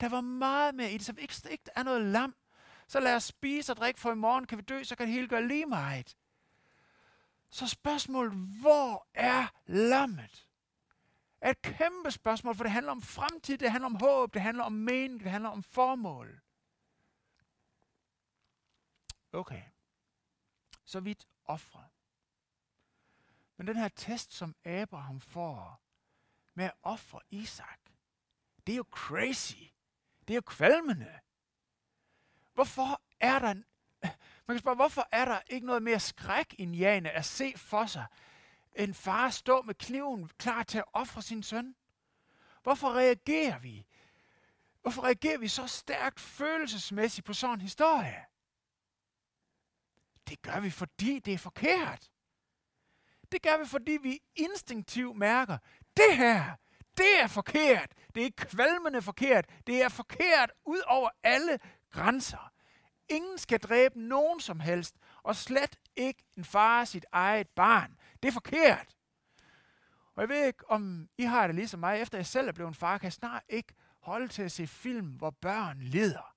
Der 0.00 0.08
var 0.08 0.20
meget 0.20 0.74
mere 0.74 0.90
i 0.90 0.98
det, 0.98 1.06
så 1.06 1.12
hvis 1.12 1.44
ikke 1.50 1.64
der 1.64 1.72
er 1.76 1.82
noget 1.82 2.02
lam, 2.02 2.34
så 2.88 3.00
lad 3.00 3.16
os 3.16 3.24
spise 3.24 3.72
og 3.72 3.76
drikke, 3.76 4.00
for 4.00 4.12
i 4.12 4.14
morgen 4.14 4.46
kan 4.46 4.58
vi 4.58 4.62
dø, 4.62 4.82
så 4.82 4.96
kan 4.96 5.06
det 5.06 5.14
hele 5.14 5.28
gøre 5.28 5.48
lige 5.48 5.66
meget. 5.66 6.16
Så 7.50 7.68
spørgsmålet, 7.68 8.32
hvor 8.60 9.06
er 9.14 9.46
lammet? 9.66 10.47
Er 11.40 11.50
et 11.50 11.62
kæmpe 11.62 12.10
spørgsmål, 12.10 12.54
for 12.54 12.64
det 12.64 12.72
handler 12.72 12.92
om 12.92 13.02
fremtid, 13.02 13.58
det 13.58 13.70
handler 13.70 13.86
om 13.86 13.94
håb, 13.94 14.34
det 14.34 14.42
handler 14.42 14.64
om 14.64 14.72
mening, 14.72 15.20
det 15.20 15.30
handler 15.30 15.50
om 15.50 15.62
formål. 15.62 16.40
Okay. 19.32 19.62
Så 20.84 21.00
vidt 21.00 21.26
ofre. 21.44 21.84
Men 23.56 23.66
den 23.66 23.76
her 23.76 23.88
test, 23.88 24.32
som 24.32 24.56
Abraham 24.64 25.20
får 25.20 25.80
med 26.54 26.64
at 26.64 26.72
ofre 26.82 27.20
Isak, 27.30 27.80
det 28.66 28.72
er 28.72 28.76
jo 28.76 28.86
crazy. 28.90 29.62
Det 30.28 30.30
er 30.30 30.34
jo 30.34 30.40
kvalmende. 30.40 31.18
Hvorfor 32.54 33.02
er 33.20 33.38
der, 33.38 33.54
man 34.46 34.54
kan 34.54 34.58
spørge, 34.58 34.76
hvorfor 34.76 35.08
er 35.12 35.24
der 35.24 35.40
ikke 35.46 35.66
noget 35.66 35.82
mere 35.82 36.00
skræk 36.00 36.54
indjagende 36.58 37.10
at 37.10 37.24
se 37.24 37.52
for 37.56 37.86
sig, 37.86 38.06
en 38.74 38.94
far 38.94 39.30
stå 39.30 39.62
med 39.62 39.74
kniven 39.74 40.30
klar 40.38 40.62
til 40.62 40.78
at 40.78 40.84
ofre 40.92 41.22
sin 41.22 41.42
søn? 41.42 41.74
Hvorfor 42.62 42.92
reagerer 42.92 43.58
vi? 43.58 43.86
Hvorfor 44.82 45.02
reagerer 45.02 45.38
vi 45.38 45.48
så 45.48 45.66
stærkt 45.66 46.20
følelsesmæssigt 46.20 47.24
på 47.24 47.32
sådan 47.32 47.54
en 47.54 47.60
historie? 47.60 48.24
Det 50.28 50.42
gør 50.42 50.60
vi, 50.60 50.70
fordi 50.70 51.18
det 51.18 51.34
er 51.34 51.38
forkert. 51.38 52.10
Det 53.32 53.42
gør 53.42 53.58
vi, 53.58 53.66
fordi 53.66 53.98
vi 54.02 54.20
instinktivt 54.36 55.16
mærker, 55.16 55.58
det 55.96 56.16
her, 56.16 56.56
det 56.96 57.20
er 57.20 57.26
forkert. 57.26 57.92
Det 58.14 58.26
er 58.26 58.30
kvalmende 58.36 59.02
forkert. 59.02 59.50
Det 59.66 59.82
er 59.82 59.88
forkert 59.88 60.52
ud 60.64 60.80
over 60.86 61.10
alle 61.22 61.58
grænser. 61.90 62.52
Ingen 63.08 63.38
skal 63.38 63.60
dræbe 63.60 64.00
nogen 64.00 64.40
som 64.40 64.60
helst, 64.60 64.96
og 65.22 65.36
slet 65.36 65.76
ikke 65.96 66.24
en 66.36 66.44
far 66.44 66.84
sit 66.84 67.06
eget 67.12 67.48
barn. 67.48 67.97
Det 68.22 68.28
er 68.28 68.32
forkert. 68.32 68.96
Og 70.14 70.20
jeg 70.20 70.28
ved 70.28 70.46
ikke, 70.46 70.70
om 70.70 71.08
I 71.18 71.22
har 71.22 71.46
det 71.46 71.56
ligesom 71.56 71.80
mig. 71.80 72.00
Efter 72.00 72.18
jeg 72.18 72.26
selv 72.26 72.48
er 72.48 72.52
blevet 72.52 72.68
en 72.68 72.74
far, 72.74 72.98
kan 72.98 73.04
jeg 73.04 73.12
snart 73.12 73.42
ikke 73.48 73.74
holde 74.00 74.28
til 74.28 74.42
at 74.42 74.52
se 74.52 74.66
film, 74.66 75.06
hvor 75.06 75.30
børn 75.30 75.78
lider. 75.78 76.34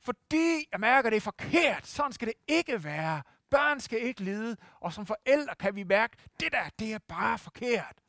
Fordi 0.00 0.68
jeg 0.72 0.80
mærker, 0.80 1.06
at 1.06 1.10
det 1.10 1.16
er 1.16 1.20
forkert. 1.20 1.86
Sådan 1.86 2.12
skal 2.12 2.28
det 2.28 2.34
ikke 2.48 2.84
være. 2.84 3.22
Børn 3.50 3.80
skal 3.80 4.02
ikke 4.02 4.20
lide. 4.20 4.56
Og 4.80 4.92
som 4.92 5.06
forældre 5.06 5.54
kan 5.54 5.74
vi 5.74 5.82
mærke, 5.82 6.16
at 6.24 6.40
det 6.40 6.52
der, 6.52 6.68
det 6.78 6.92
er 6.92 6.98
bare 6.98 7.38
forkert. 7.38 8.02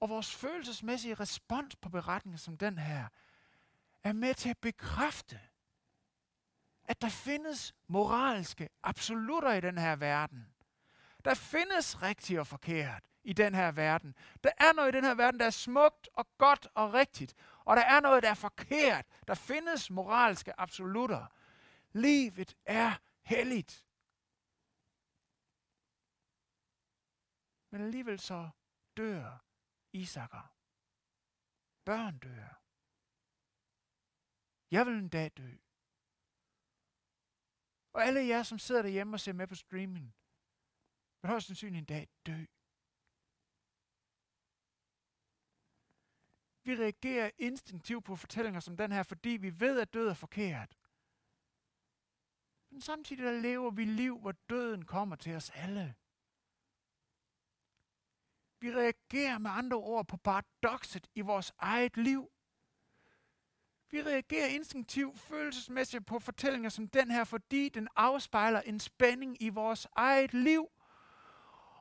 Og 0.00 0.08
vores 0.08 0.34
følelsesmæssige 0.34 1.14
respons 1.14 1.76
på 1.76 1.88
beretninger 1.88 2.38
som 2.38 2.56
den 2.56 2.78
her, 2.78 3.08
er 4.04 4.12
med 4.12 4.34
til 4.34 4.48
at 4.48 4.58
bekræfte, 4.58 5.40
at 6.84 7.02
der 7.02 7.08
findes 7.08 7.74
moralske 7.86 8.68
absolutter 8.82 9.52
i 9.52 9.60
den 9.60 9.78
her 9.78 9.96
verden. 9.96 10.53
Der 11.24 11.34
findes 11.34 12.02
rigtigt 12.02 12.40
og 12.40 12.46
forkert 12.46 13.04
i 13.24 13.32
den 13.32 13.54
her 13.54 13.72
verden. 13.72 14.14
Der 14.44 14.50
er 14.58 14.72
noget 14.72 14.94
i 14.94 14.96
den 14.96 15.04
her 15.04 15.14
verden, 15.14 15.40
der 15.40 15.46
er 15.46 15.50
smukt 15.50 16.08
og 16.14 16.26
godt 16.38 16.68
og 16.74 16.92
rigtigt. 16.94 17.34
Og 17.64 17.76
der 17.76 17.82
er 17.82 18.00
noget, 18.00 18.22
der 18.22 18.30
er 18.30 18.34
forkert. 18.34 19.06
Der 19.28 19.34
findes 19.34 19.90
moralske 19.90 20.60
absolutter. 20.60 21.26
Livet 21.92 22.56
er 22.64 22.92
helligt. 23.22 23.84
Men 27.70 27.80
alligevel 27.80 28.20
så 28.20 28.50
dør 28.96 29.44
Isaker. 29.92 30.54
Børn 31.84 32.18
dør. 32.18 32.60
Jeg 34.70 34.86
vil 34.86 34.94
en 34.94 35.08
dag 35.08 35.32
dø. 35.36 35.50
Og 37.92 38.04
alle 38.04 38.26
jer, 38.26 38.42
som 38.42 38.58
sidder 38.58 38.82
derhjemme 38.82 39.16
og 39.16 39.20
ser 39.20 39.32
med 39.32 39.46
på 39.46 39.54
streaming, 39.54 40.14
vil 41.24 41.30
højst 41.30 41.46
sandsynligt 41.46 41.80
en 41.80 41.84
dag 41.84 42.08
dø. 42.26 42.44
Vi 46.64 46.76
reagerer 46.84 47.30
instinktivt 47.38 48.04
på 48.04 48.16
fortællinger 48.16 48.60
som 48.60 48.76
den 48.76 48.92
her, 48.92 49.02
fordi 49.02 49.28
vi 49.30 49.60
ved, 49.60 49.80
at 49.80 49.94
død 49.94 50.08
er 50.08 50.14
forkert. 50.14 50.76
Men 52.70 52.80
samtidig 52.80 53.24
der 53.24 53.40
lever 53.40 53.70
vi 53.70 53.84
liv, 53.84 54.18
hvor 54.18 54.32
døden 54.32 54.84
kommer 54.84 55.16
til 55.16 55.34
os 55.36 55.50
alle. 55.50 55.94
Vi 58.60 58.74
reagerer 58.74 59.38
med 59.38 59.50
andre 59.50 59.76
ord 59.76 60.06
på 60.06 60.16
paradokset 60.16 61.06
i 61.14 61.20
vores 61.20 61.52
eget 61.58 61.96
liv. 61.96 62.32
Vi 63.90 64.02
reagerer 64.02 64.46
instinktivt 64.46 65.18
følelsesmæssigt 65.18 66.06
på 66.06 66.18
fortællinger 66.18 66.68
som 66.68 66.88
den 66.88 67.10
her, 67.10 67.24
fordi 67.24 67.68
den 67.68 67.88
afspejler 67.96 68.60
en 68.60 68.80
spænding 68.80 69.42
i 69.42 69.48
vores 69.48 69.86
eget 69.96 70.34
liv. 70.34 70.73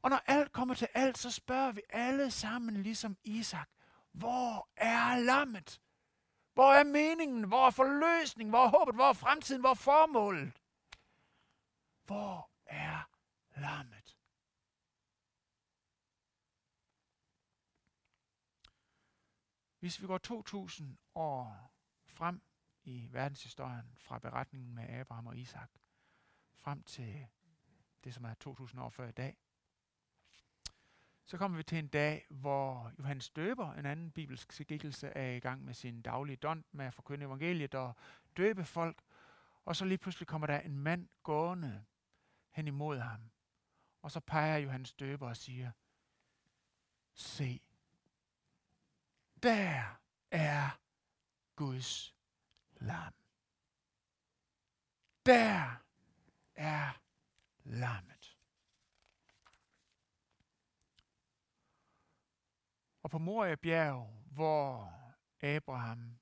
Og 0.04 0.10
når 0.10 0.18
alt 0.18 0.52
kommer 0.52 0.74
til 0.74 0.88
alt, 0.94 1.18
så 1.18 1.32
spørger 1.32 1.72
vi 1.72 1.82
alle 1.90 2.32
sammen, 2.32 2.84
ligesom 2.84 3.18
Isak, 3.24 3.70
hvor 4.12 4.70
er 4.76 5.20
lammet? 5.20 5.82
Hvor 6.54 6.74
er 6.74 6.84
meningen? 6.84 7.44
Hvor 7.48 7.68
er 7.68 7.72
forløsningen? 7.72 8.50
Hvor 8.50 8.66
er 8.66 8.70
håbet? 8.70 8.96
Hvor 8.96 9.10
er 9.10 9.14
fremtiden? 9.14 9.62
Hvor 9.62 9.70
er 9.70 9.74
formålet? 9.74 10.62
Hvor 12.06 12.50
er 12.66 13.10
lammet? 13.56 14.18
Hvis 19.80 20.02
vi 20.02 20.08
går 20.08 20.18
2000 20.18 20.98
år 21.16 21.74
frem 22.06 22.42
i 22.84 23.08
verdenshistorien 23.12 23.96
fra 23.96 24.20
beretningen 24.20 24.76
med 24.76 24.90
Abraham 24.90 25.28
og 25.28 25.38
Isak, 25.38 25.72
frem 26.54 26.84
til 26.84 27.28
det, 28.04 28.14
som 28.14 28.26
er 28.26 28.34
2000 28.34 28.82
år 28.82 28.90
før 28.90 29.08
i 29.08 29.12
dag, 29.12 29.43
så 31.26 31.38
kommer 31.38 31.58
vi 31.58 31.64
til 31.64 31.78
en 31.78 31.88
dag, 31.88 32.26
hvor 32.30 32.92
Johannes 33.00 33.30
Døber, 33.30 33.74
en 33.74 33.86
anden 33.86 34.12
bibelsk 34.12 34.52
skikkelse, 34.52 35.08
er 35.08 35.32
i 35.32 35.40
gang 35.40 35.66
med 35.66 35.74
sin 35.74 36.02
daglige 36.02 36.36
dond 36.36 36.64
med 36.72 36.86
at 36.86 36.94
forkynde 36.94 37.26
evangeliet 37.26 37.76
og 37.76 37.96
døbe 38.38 38.66
folk. 38.66 39.02
Og 39.66 39.76
så 39.76 39.86
lige 39.86 39.98
pludselig 39.98 40.28
kommer 40.28 40.48
der 40.48 40.60
en 40.60 40.80
mand 40.80 41.08
gående 41.24 41.86
hen 42.52 42.68
imod 42.68 43.00
ham. 43.00 43.32
Og 44.02 44.12
så 44.12 44.20
peger 44.20 44.58
Johannes 44.58 44.94
Døber 44.94 45.30
og 45.30 45.38
siger, 45.38 45.72
se, 47.14 47.62
der 49.44 50.00
er 50.32 50.80
Guds 51.56 52.16
lam. 52.74 53.14
Der 55.26 55.76
er 56.56 57.02
lam. 57.64 58.13
Og 63.04 63.10
på 63.10 63.18
Moria 63.18 63.56
bjerg, 63.56 64.24
hvor 64.32 64.94
Abraham 65.42 66.20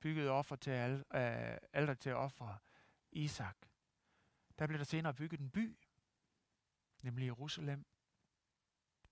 byggede 0.00 0.30
offer 0.30 0.56
til 0.56 0.70
al, 0.70 1.04
øh, 1.14 1.58
alder 1.72 1.94
til 1.94 2.14
offer 2.14 2.56
Isak, 3.12 3.56
der 4.58 4.66
blev 4.66 4.78
der 4.78 4.84
senere 4.84 5.14
bygget 5.14 5.40
en 5.40 5.50
by, 5.50 5.78
nemlig 7.02 7.26
Jerusalem. 7.26 7.86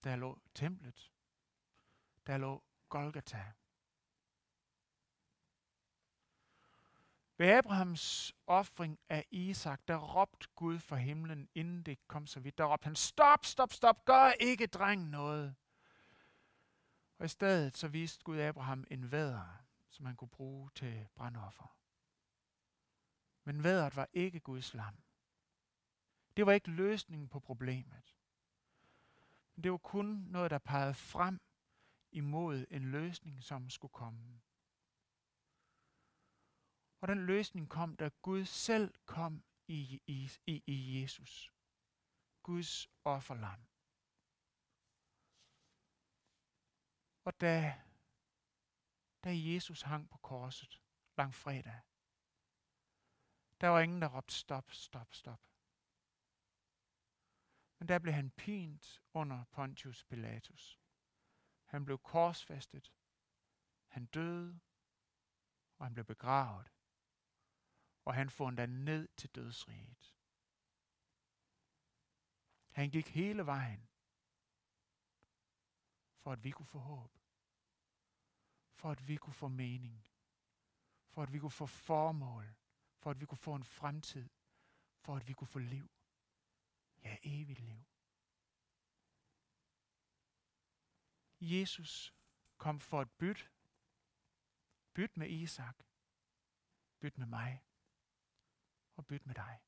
Der 0.05 0.16
lå 0.16 0.38
templet. 0.55 1.12
Der 2.27 2.38
lå 2.38 2.64
Golgata. 2.88 3.53
Ved 7.38 7.50
Abrahams 7.50 8.35
offring 8.46 8.98
af 9.09 9.27
Isak, 9.31 9.88
der 9.88 9.96
råbte 9.96 10.48
Gud 10.55 10.79
fra 10.79 10.96
himlen, 10.96 11.48
inden 11.55 11.83
det 11.83 12.09
kom 12.09 12.27
så 12.27 12.40
vidt. 12.40 12.59
Der 12.59 12.64
råbte 12.64 12.85
han, 12.85 12.96
stop, 12.96 13.44
stop, 13.44 13.72
stop, 13.72 14.05
gør 14.05 14.31
ikke 14.40 14.66
dreng 14.66 15.11
noget. 15.11 15.57
Og 17.25 17.27
i 17.27 17.29
stedet 17.29 17.77
så 17.77 17.89
viste 17.89 18.25
Gud 18.25 18.39
Abraham 18.39 18.85
en 18.91 19.13
væder, 19.13 19.65
som 19.91 20.07
han 20.07 20.17
kunne 20.17 20.29
bruge 20.29 20.71
til 20.75 21.09
brandoffer. 21.15 21.79
Men 23.45 23.65
vædret 23.65 23.97
var 23.97 24.09
ikke 24.13 24.41
Guds 24.41 24.75
lam. 24.75 25.03
Det 26.37 26.47
var 26.47 26.53
ikke 26.53 26.71
løsningen 26.71 27.29
på 27.29 27.41
problemet. 27.41 28.17
Det 29.57 29.71
var 29.71 29.79
kun 29.79 30.07
noget, 30.07 30.51
der 30.51 30.59
pegede 30.59 30.95
frem 30.95 31.41
imod 32.13 32.67
en 32.71 32.91
løsning, 32.91 33.43
som 33.43 33.71
skulle 33.71 33.93
komme. 33.93 34.41
Og 37.01 37.09
den 37.09 37.27
løsning 37.27 37.69
kom, 37.69 37.97
da 37.97 38.11
Gud 38.23 38.45
selv 38.45 38.95
kom 39.07 39.45
i, 39.69 40.01
i, 40.07 40.31
i, 40.47 40.63
i 40.67 41.03
Jesus. 41.03 41.53
Guds 42.43 42.89
offerlam. 43.05 43.67
Og 47.25 47.41
da, 47.41 47.83
da 49.25 49.31
Jesus 49.35 49.83
hang 49.83 50.11
på 50.11 50.19
korset 50.19 50.83
langfredag, 51.17 51.81
der 53.61 53.69
var 53.69 53.81
ingen, 53.81 54.03
der 54.03 54.17
råbte 54.17 54.35
stop, 54.35 54.73
stop, 54.73 55.15
stop. 55.15 55.49
Men 57.79 57.89
der 57.89 57.99
blev 57.99 58.15
han 58.15 58.31
pint 58.31 59.03
under 59.13 59.45
Pontius 59.45 60.05
Pilatus. 60.05 60.81
Han 61.65 61.85
blev 61.85 61.99
korsfæstet. 61.99 62.93
Han 63.87 64.07
døde, 64.07 64.61
og 65.79 65.87
han 65.87 65.95
blev 65.95 66.05
begravet. 66.05 66.73
Og 68.05 68.15
han 68.15 68.31
får 68.31 68.49
endda 68.49 68.67
ned 68.67 69.09
til 69.17 69.31
dødsriget. 69.31 70.15
Han 72.71 72.91
gik 72.91 73.09
hele 73.09 73.47
vejen 73.47 73.89
for 76.25 76.33
at 76.33 76.45
vi 76.45 76.51
kunne 76.51 76.67
få 76.67 76.79
håb. 76.79 77.19
For 78.75 78.91
at 78.91 79.09
vi 79.09 79.17
kunne 79.17 79.35
få 79.35 79.49
mening. 79.49 80.09
For 81.09 81.23
at 81.23 81.33
vi 81.33 81.39
kunne 81.39 81.51
få 81.51 81.67
formål. 81.67 82.55
For 82.99 83.11
at 83.11 83.21
vi 83.21 83.27
kunne 83.27 83.39
få 83.39 83.55
en 83.55 83.65
fremtid. 83.65 84.29
For 85.01 85.17
at 85.17 85.29
vi 85.29 85.33
kunne 85.33 85.49
få 85.49 85.59
liv. 85.59 85.91
Ja, 87.03 87.17
evigt 87.23 87.61
liv. 87.61 87.85
Jesus 91.41 92.15
kom 92.57 92.81
for 92.81 93.01
at 93.01 93.11
bytte. 93.11 93.45
Bytte 94.95 95.19
med 95.19 95.31
Isak. 95.31 95.85
Bytte 97.01 97.19
med 97.19 97.27
mig. 97.27 97.65
Og 98.97 99.07
bytte 99.07 99.27
med 99.27 99.35
dig. 99.35 99.61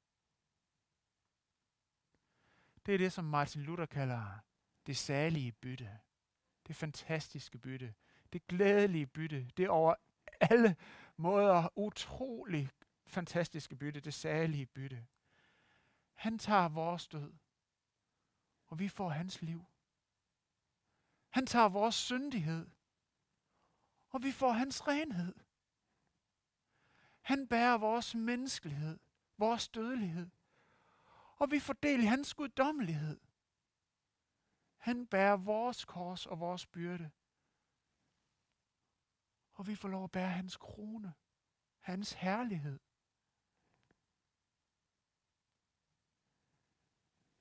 Det 2.87 2.95
er 2.95 2.99
det, 2.99 3.13
som 3.13 3.25
Martin 3.25 3.63
Luther 3.63 3.87
kalder 3.87 4.39
det 4.87 4.97
særlige 4.97 5.53
bytte 5.53 6.01
det 6.67 6.77
fantastiske 6.77 7.59
bytte, 7.59 7.95
det 8.33 8.47
glædelige 8.47 9.07
bytte, 9.07 9.51
det 9.57 9.69
over 9.69 9.95
alle 10.41 10.77
måder 11.17 11.69
utrolig 11.79 12.71
fantastiske 13.07 13.77
bytte, 13.77 14.01
det 14.01 14.15
særlige 14.15 14.67
bytte. 14.67 15.07
Han 16.15 16.39
tager 16.39 16.69
vores 16.69 17.09
død, 17.09 17.33
og 18.67 18.79
vi 18.79 18.89
får 18.89 19.09
hans 19.09 19.43
liv. 19.43 19.65
Han 21.29 21.47
tager 21.47 21.69
vores 21.69 21.95
syndighed, 21.95 22.67
og 24.09 24.23
vi 24.23 24.33
får 24.33 24.53
hans 24.53 24.89
renhed. 24.89 25.35
Han 27.21 27.49
bærer 27.49 27.79
vores 27.79 28.15
menneskelighed, 28.15 28.99
vores 29.39 29.69
dødelighed, 29.69 30.31
og 31.37 31.51
vi 31.51 31.59
får 31.59 31.73
del 31.73 32.03
i 32.03 32.07
hans 32.07 32.35
guddommelighed. 32.35 33.21
Han 34.87 35.07
bærer 35.07 35.37
vores 35.37 35.85
kors 35.85 36.27
og 36.27 36.41
vores 36.41 36.67
byrde. 36.67 37.11
Og 39.53 39.67
vi 39.67 39.75
får 39.75 39.89
lov 39.89 40.05
at 40.05 40.11
bære 40.11 40.31
hans 40.31 40.57
krone, 40.57 41.15
hans 41.79 42.13
herlighed. 42.13 42.81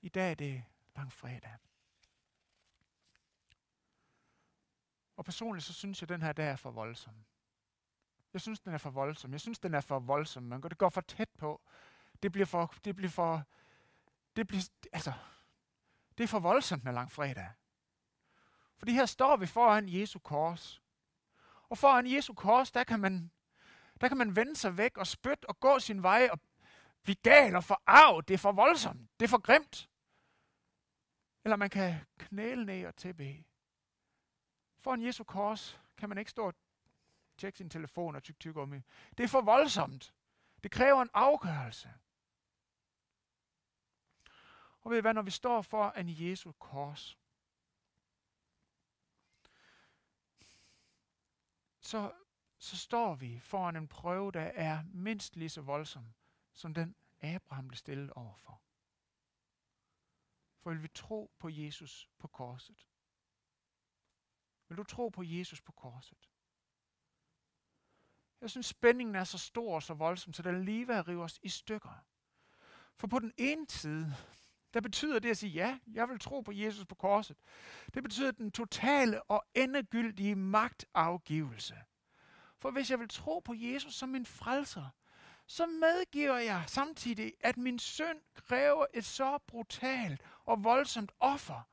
I 0.02 0.10
dag 0.10 0.32
er 0.32 0.36
det 0.36 0.64
langfredag. 0.96 1.58
Og 5.16 5.26
personligt 5.26 5.66
så 5.66 5.74
synes 5.74 6.02
jeg, 6.02 6.12
at 6.12 6.14
den 6.14 6.22
her 6.22 6.34
dag 6.34 6.48
er 6.48 6.56
for 6.56 6.72
voldsom. 6.72 7.26
Jeg 8.34 8.42
synes, 8.42 8.60
den 8.60 8.74
er 8.74 8.78
for 8.78 8.90
voldsom. 8.90 9.32
Jeg 9.32 9.42
synes, 9.42 9.60
den 9.60 9.74
er 9.74 9.82
for 9.82 10.00
voldsom. 10.00 10.44
Man 10.44 10.62
går, 10.62 10.70
det 10.70 10.78
går 10.78 10.90
for 10.90 11.02
tæt 11.02 11.30
på. 11.38 11.62
Det 12.24 12.32
bliver 12.32 12.46
for, 12.46 12.74
det 12.84 12.96
bliver 12.96 13.10
for, 13.10 13.44
det 14.36 14.48
bliver, 14.48 14.70
altså, 14.94 15.14
det 16.18 16.24
er 16.24 16.28
for 16.28 16.40
voldsomt 16.40 16.84
med 16.84 16.94
langfredag. 16.94 17.50
Fordi 18.78 18.92
her 18.92 19.06
står 19.06 19.38
vi 19.38 19.46
foran 19.46 19.90
Jesu 19.90 20.20
kors. 20.20 20.82
Og 21.70 21.78
foran 21.78 22.12
Jesu 22.12 22.34
kors, 22.34 22.72
der 22.72 22.84
kan 22.84 23.00
man, 23.00 23.32
der 24.02 24.08
kan 24.08 24.18
man 24.18 24.36
vende 24.36 24.56
sig 24.56 24.78
væk 24.78 24.98
og 24.98 25.08
spytte 25.08 25.50
og 25.50 25.60
gå 25.60 25.80
sin 25.80 26.04
vej 26.04 26.30
og 26.32 26.40
blive 27.04 27.16
gal 27.16 27.56
og 27.56 27.64
forarvet. 27.64 28.28
Det 28.28 28.34
er 28.34 28.38
for 28.38 28.52
voldsomt. 28.52 29.10
Det 29.20 29.26
er 29.26 29.30
for 29.30 29.42
grimt. 29.42 29.90
Eller 31.44 31.56
man 31.56 31.70
kan 31.70 31.96
knæle 32.18 32.66
ned 32.66 32.86
og 32.86 32.96
tilbe. 32.96 33.44
Foran 34.80 35.02
Jesu 35.02 35.24
kors 35.24 35.82
kan 35.98 36.10
man 36.10 36.18
ikke 36.18 36.32
stå 36.32 36.48
og 36.48 36.54
tjekke 37.38 37.58
sin 37.58 37.70
telefon 37.70 38.16
og 38.16 38.24
tyk 38.24 38.40
tyk 38.40 38.58
om 38.58 38.84
Det 39.18 39.24
er 39.24 39.28
for 39.28 39.42
voldsomt. 39.42 40.14
Det 40.64 40.72
kræver 40.72 41.02
en 41.02 41.10
afgørelse. 41.14 41.94
Og 44.86 44.92
ved 44.92 44.98
I 44.98 45.02
hvad, 45.02 45.14
når 45.14 45.22
vi 45.22 45.32
står 45.32 45.62
for 45.62 45.92
en 45.92 46.06
Jesu 46.10 46.52
kors, 46.52 47.18
så, 51.80 52.14
så 52.58 52.78
står 52.78 53.16
vi 53.16 53.40
foran 53.40 53.76
en 53.76 53.88
prøve, 53.88 54.32
der 54.32 54.42
er 54.42 54.84
mindst 54.94 55.36
lige 55.36 55.50
så 55.50 55.62
voldsom, 55.62 56.14
som 56.54 56.74
den 56.74 56.96
Abraham 57.22 57.68
blev 57.68 57.78
stillet 57.78 58.12
overfor. 58.12 58.62
For 60.60 60.70
vil 60.70 60.84
vi 60.84 60.88
tro 60.88 61.32
på 61.40 61.50
Jesus 61.50 62.10
på 62.18 62.28
korset? 62.28 62.88
Vil 64.68 64.78
du 64.78 64.84
tro 64.84 65.10
på 65.10 65.24
Jesus 65.24 65.62
på 65.62 65.72
korset? 65.72 66.30
Jeg 68.42 68.50
synes, 68.50 68.66
spændingen 68.66 69.16
er 69.16 69.24
så 69.24 69.38
stor 69.38 69.76
og 69.76 69.84
så 69.84 69.94
voldsom, 69.94 70.34
så 70.34 70.42
den 70.42 70.66
lige 70.66 70.88
vil 70.88 71.04
rive 71.04 71.24
os 71.24 71.40
i 71.44 71.50
stykker. 71.50 72.06
For 72.96 73.08
på 73.08 73.20
den 73.20 73.34
ene 73.38 73.70
side, 73.70 74.16
der 74.76 74.82
betyder 74.82 75.20
det 75.20 75.30
at 75.30 75.38
sige, 75.38 75.52
ja, 75.52 75.78
jeg 75.94 76.10
vil 76.10 76.20
tro 76.20 76.42
på 76.42 76.52
Jesus 76.52 76.86
på 76.86 76.96
korset. 76.96 77.38
Det 77.94 78.04
betyder 78.04 78.32
den 78.32 78.52
totale 78.52 79.24
og 79.24 79.44
endegyldige 79.54 80.36
magtafgivelse. 80.36 81.76
For 82.60 82.72
hvis 82.72 82.92
jeg 82.92 83.00
vil 83.00 83.10
tro 83.10 83.40
på 83.40 83.54
Jesus 83.58 83.94
som 83.96 84.10
min 84.10 84.26
frelser, 84.26 84.86
så 85.48 85.66
medgiver 85.66 86.38
jeg 86.38 86.64
samtidig, 86.68 87.34
at 87.42 87.58
min 87.58 87.80
synd 87.80 88.18
kræver 88.48 88.86
et 88.94 89.06
så 89.06 89.38
brutalt 89.48 90.22
og 90.46 90.64
voldsomt 90.64 91.12
offer, 91.20 91.68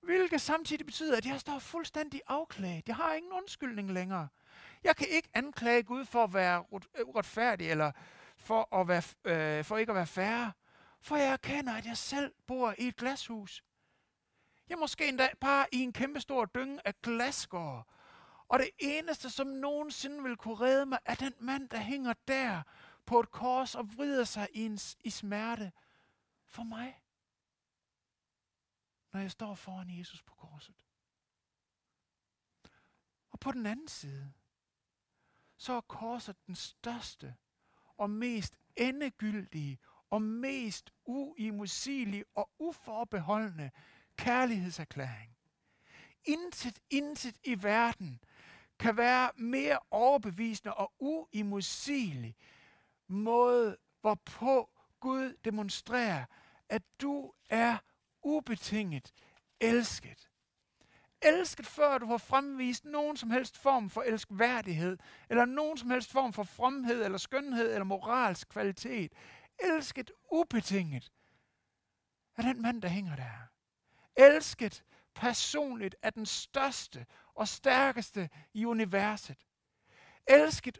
hvilket 0.00 0.40
samtidig 0.40 0.86
betyder, 0.86 1.16
at 1.16 1.26
jeg 1.26 1.40
står 1.40 1.58
fuldstændig 1.58 2.20
afklaget. 2.26 2.88
Jeg 2.88 2.96
har 2.96 3.14
ingen 3.14 3.32
undskyldning 3.32 3.92
længere. 3.92 4.28
Jeg 4.84 4.96
kan 4.96 5.06
ikke 5.10 5.28
anklage 5.34 5.82
Gud 5.82 6.04
for 6.04 6.24
at 6.24 6.34
være 6.34 6.64
uretfærdig, 7.06 7.70
eller 7.70 7.92
for, 8.36 8.74
at 8.80 8.88
være, 8.88 9.02
øh, 9.24 9.64
for 9.64 9.76
ikke 9.76 9.92
at 9.92 9.96
være 9.96 10.06
færre. 10.06 10.52
For 11.00 11.16
jeg 11.16 11.32
erkender, 11.32 11.74
at 11.74 11.86
jeg 11.86 11.96
selv 11.96 12.34
bor 12.46 12.74
i 12.78 12.88
et 12.88 12.96
glashus. 12.96 13.64
Jeg 14.68 14.74
er 14.74 14.78
måske 14.78 15.08
endda 15.08 15.28
bare 15.40 15.66
i 15.72 15.78
en 15.78 15.92
kæmpestor 15.92 16.44
dynge 16.44 16.86
af 16.86 17.02
glasgård. 17.02 17.88
Og 18.48 18.58
det 18.58 18.70
eneste, 18.78 19.30
som 19.30 19.46
nogensinde 19.46 20.22
vil 20.22 20.36
kunne 20.36 20.60
redde 20.60 20.86
mig, 20.86 20.98
er 21.04 21.14
den 21.14 21.34
mand, 21.40 21.68
der 21.68 21.78
hænger 21.78 22.14
der 22.28 22.62
på 23.06 23.20
et 23.20 23.30
kors 23.30 23.74
og 23.74 23.96
vrider 23.96 24.24
sig 24.24 24.48
i, 24.54 24.60
en, 24.60 24.78
i 25.04 25.10
smerte 25.10 25.72
for 26.46 26.62
mig. 26.62 27.02
Når 29.12 29.20
jeg 29.20 29.30
står 29.30 29.54
foran 29.54 29.98
Jesus 29.98 30.22
på 30.22 30.34
korset. 30.34 30.74
Og 33.30 33.40
på 33.40 33.52
den 33.52 33.66
anden 33.66 33.88
side, 33.88 34.32
så 35.56 35.72
er 35.72 35.80
korset 35.80 36.46
den 36.46 36.54
største 36.54 37.36
og 37.96 38.10
mest 38.10 38.56
endegyldige 38.76 39.78
og 40.10 40.22
mest 40.22 40.90
uimodsigelige 41.04 42.24
og 42.34 42.50
uforbeholdende 42.58 43.70
kærlighedserklæring. 44.16 45.36
Intet, 46.24 46.78
intet 46.90 47.36
i 47.44 47.62
verden 47.62 48.20
kan 48.78 48.96
være 48.96 49.30
mere 49.36 49.78
overbevisende 49.90 50.74
og 50.74 50.92
uimodsigelig 50.98 52.36
måde, 53.08 53.76
hvorpå 54.00 54.70
Gud 55.00 55.36
demonstrerer, 55.44 56.24
at 56.68 56.82
du 57.00 57.32
er 57.50 57.78
ubetinget 58.22 59.12
elsket 59.60 60.30
elsket, 61.22 61.66
før 61.66 61.98
du 61.98 62.06
har 62.06 62.16
fremvist 62.16 62.84
nogen 62.84 63.16
som 63.16 63.30
helst 63.30 63.58
form 63.58 63.90
for 63.90 64.02
elskværdighed, 64.02 64.98
eller 65.30 65.44
nogen 65.44 65.78
som 65.78 65.90
helst 65.90 66.12
form 66.12 66.32
for 66.32 66.42
fromhed, 66.42 67.04
eller 67.04 67.18
skønhed, 67.18 67.72
eller 67.72 67.84
moralsk 67.84 68.48
kvalitet. 68.48 69.12
Elsket 69.62 70.10
ubetinget 70.32 71.12
af 72.36 72.44
den 72.44 72.62
mand, 72.62 72.82
der 72.82 72.88
hænger 72.88 73.16
der. 73.16 73.48
Elsket 74.16 74.84
personligt 75.14 75.96
af 76.02 76.12
den 76.12 76.26
største 76.26 77.06
og 77.34 77.48
stærkeste 77.48 78.30
i 78.54 78.64
universet. 78.64 79.46
Elsket 80.26 80.78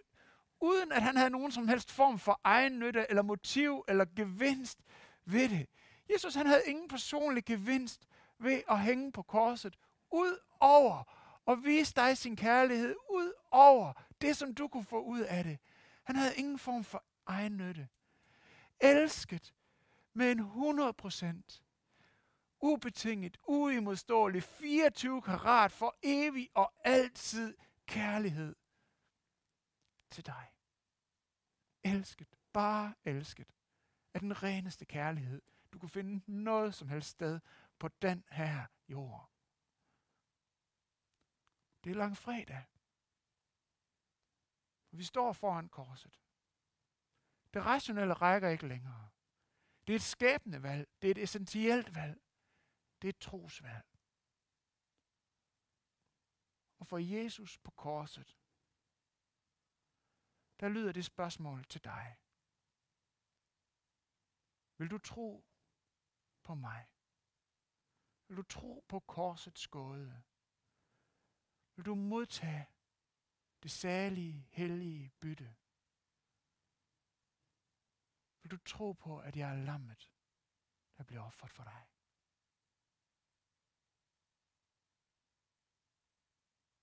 uden 0.61 0.93
at 0.93 1.03
han 1.03 1.17
havde 1.17 1.31
nogen 1.31 1.53
som 1.53 1.69
helst 1.69 1.91
form 1.91 2.19
for 2.19 2.41
egen 2.45 2.79
nytte, 2.79 3.07
eller 3.09 3.23
motiv, 3.23 3.85
eller 3.89 4.05
gevinst 4.17 4.79
ved 5.25 5.49
det. 5.49 5.67
Jesus 6.13 6.35
han 6.35 6.47
havde 6.47 6.63
ingen 6.67 6.89
personlig 6.89 7.45
gevinst 7.45 8.07
ved 8.39 8.63
at 8.69 8.81
hænge 8.81 9.13
på 9.13 9.23
korset, 9.23 9.77
ud 10.13 10.39
over 10.61 11.03
og 11.47 11.65
vise 11.65 11.95
dig 11.95 12.19
sin 12.19 12.37
kærlighed, 12.37 12.95
ud 13.11 13.33
over 13.51 13.93
det, 14.21 14.37
som 14.37 14.55
du 14.55 14.69
kunne 14.69 14.85
få 14.85 15.03
ud 15.03 15.21
af 15.21 15.45
det. 15.45 15.59
Han 16.05 16.17
havde 16.17 16.37
ingen 16.37 16.59
form 16.59 16.85
for 16.85 17.05
egen 17.27 17.57
nytte. 17.57 17.89
Elsket 18.81 19.55
med 20.13 20.33
en 20.33 20.41
100% 21.51 21.63
ubetinget, 22.61 23.37
uimodståelig, 23.45 24.43
24 24.43 25.23
karat 25.23 25.73
for 25.73 25.97
evig 26.03 26.51
og 26.55 26.73
altid 26.85 27.57
kærlighed 27.87 28.57
til 30.11 30.27
dig. 30.27 30.53
Elsket, 31.85 32.39
bare 32.53 32.95
elsket, 33.05 33.53
af 34.15 34.21
den 34.21 34.43
reneste 34.43 34.85
kærlighed, 34.85 35.43
du 35.73 35.79
kunne 35.79 35.89
finde 35.89 36.23
noget 36.27 36.75
som 36.75 36.89
helst 36.89 37.09
sted 37.09 37.41
på 37.79 37.89
den 37.89 38.25
her 38.31 38.67
jord. 38.89 39.31
Det 41.85 41.91
er 41.91 41.95
langfredag. 41.95 42.65
Vi 44.91 45.05
står 45.05 45.33
foran 45.33 45.69
korset. 45.69 46.21
Det 47.55 47.65
rationelle 47.65 48.15
rækker 48.15 48.49
ikke 48.49 48.69
længere. 48.69 49.11
Det 49.87 49.93
er 49.93 49.97
et 49.97 50.03
skæbne 50.03 50.63
valg. 50.63 50.89
Det 51.03 51.09
er 51.09 51.11
et 51.11 51.23
essentielt 51.23 51.95
valg. 51.95 52.21
Det 53.03 53.09
er 53.09 53.13
et 53.13 53.19
trosvalg. 53.19 53.87
Og 56.79 56.87
for 56.87 56.99
Jesus 56.99 57.59
på 57.59 57.71
korset, 57.71 58.39
der 60.61 60.69
lyder 60.69 60.93
det 60.93 61.05
spørgsmål 61.05 61.65
til 61.65 61.85
dig. 61.85 62.17
Vil 64.79 64.91
du 64.91 64.99
tro 64.99 65.45
på 66.43 66.55
mig? 66.55 66.89
Vil 68.29 68.37
du 68.37 68.43
tro 68.43 68.85
på 68.89 69.01
korsets 69.01 69.69
gåde? 69.69 70.23
vil 71.81 71.87
du 71.87 71.95
modtage 71.95 72.67
det 73.63 73.71
særlige, 73.71 74.47
hellige 74.51 75.11
bytte. 75.21 75.55
Vil 78.43 78.51
du 78.51 78.57
tro 78.57 78.93
på, 78.93 79.19
at 79.19 79.37
jeg 79.37 79.51
er 79.51 79.65
lammet, 79.65 80.13
der 80.97 81.05
bliver 81.05 81.23
offret 81.23 81.53
for 81.53 81.65
dig? 81.65 81.87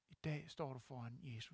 I 0.09 0.13
dag 0.13 0.51
står 0.51 0.73
du 0.73 0.79
foran 0.79 1.19
Jesus 1.23 1.51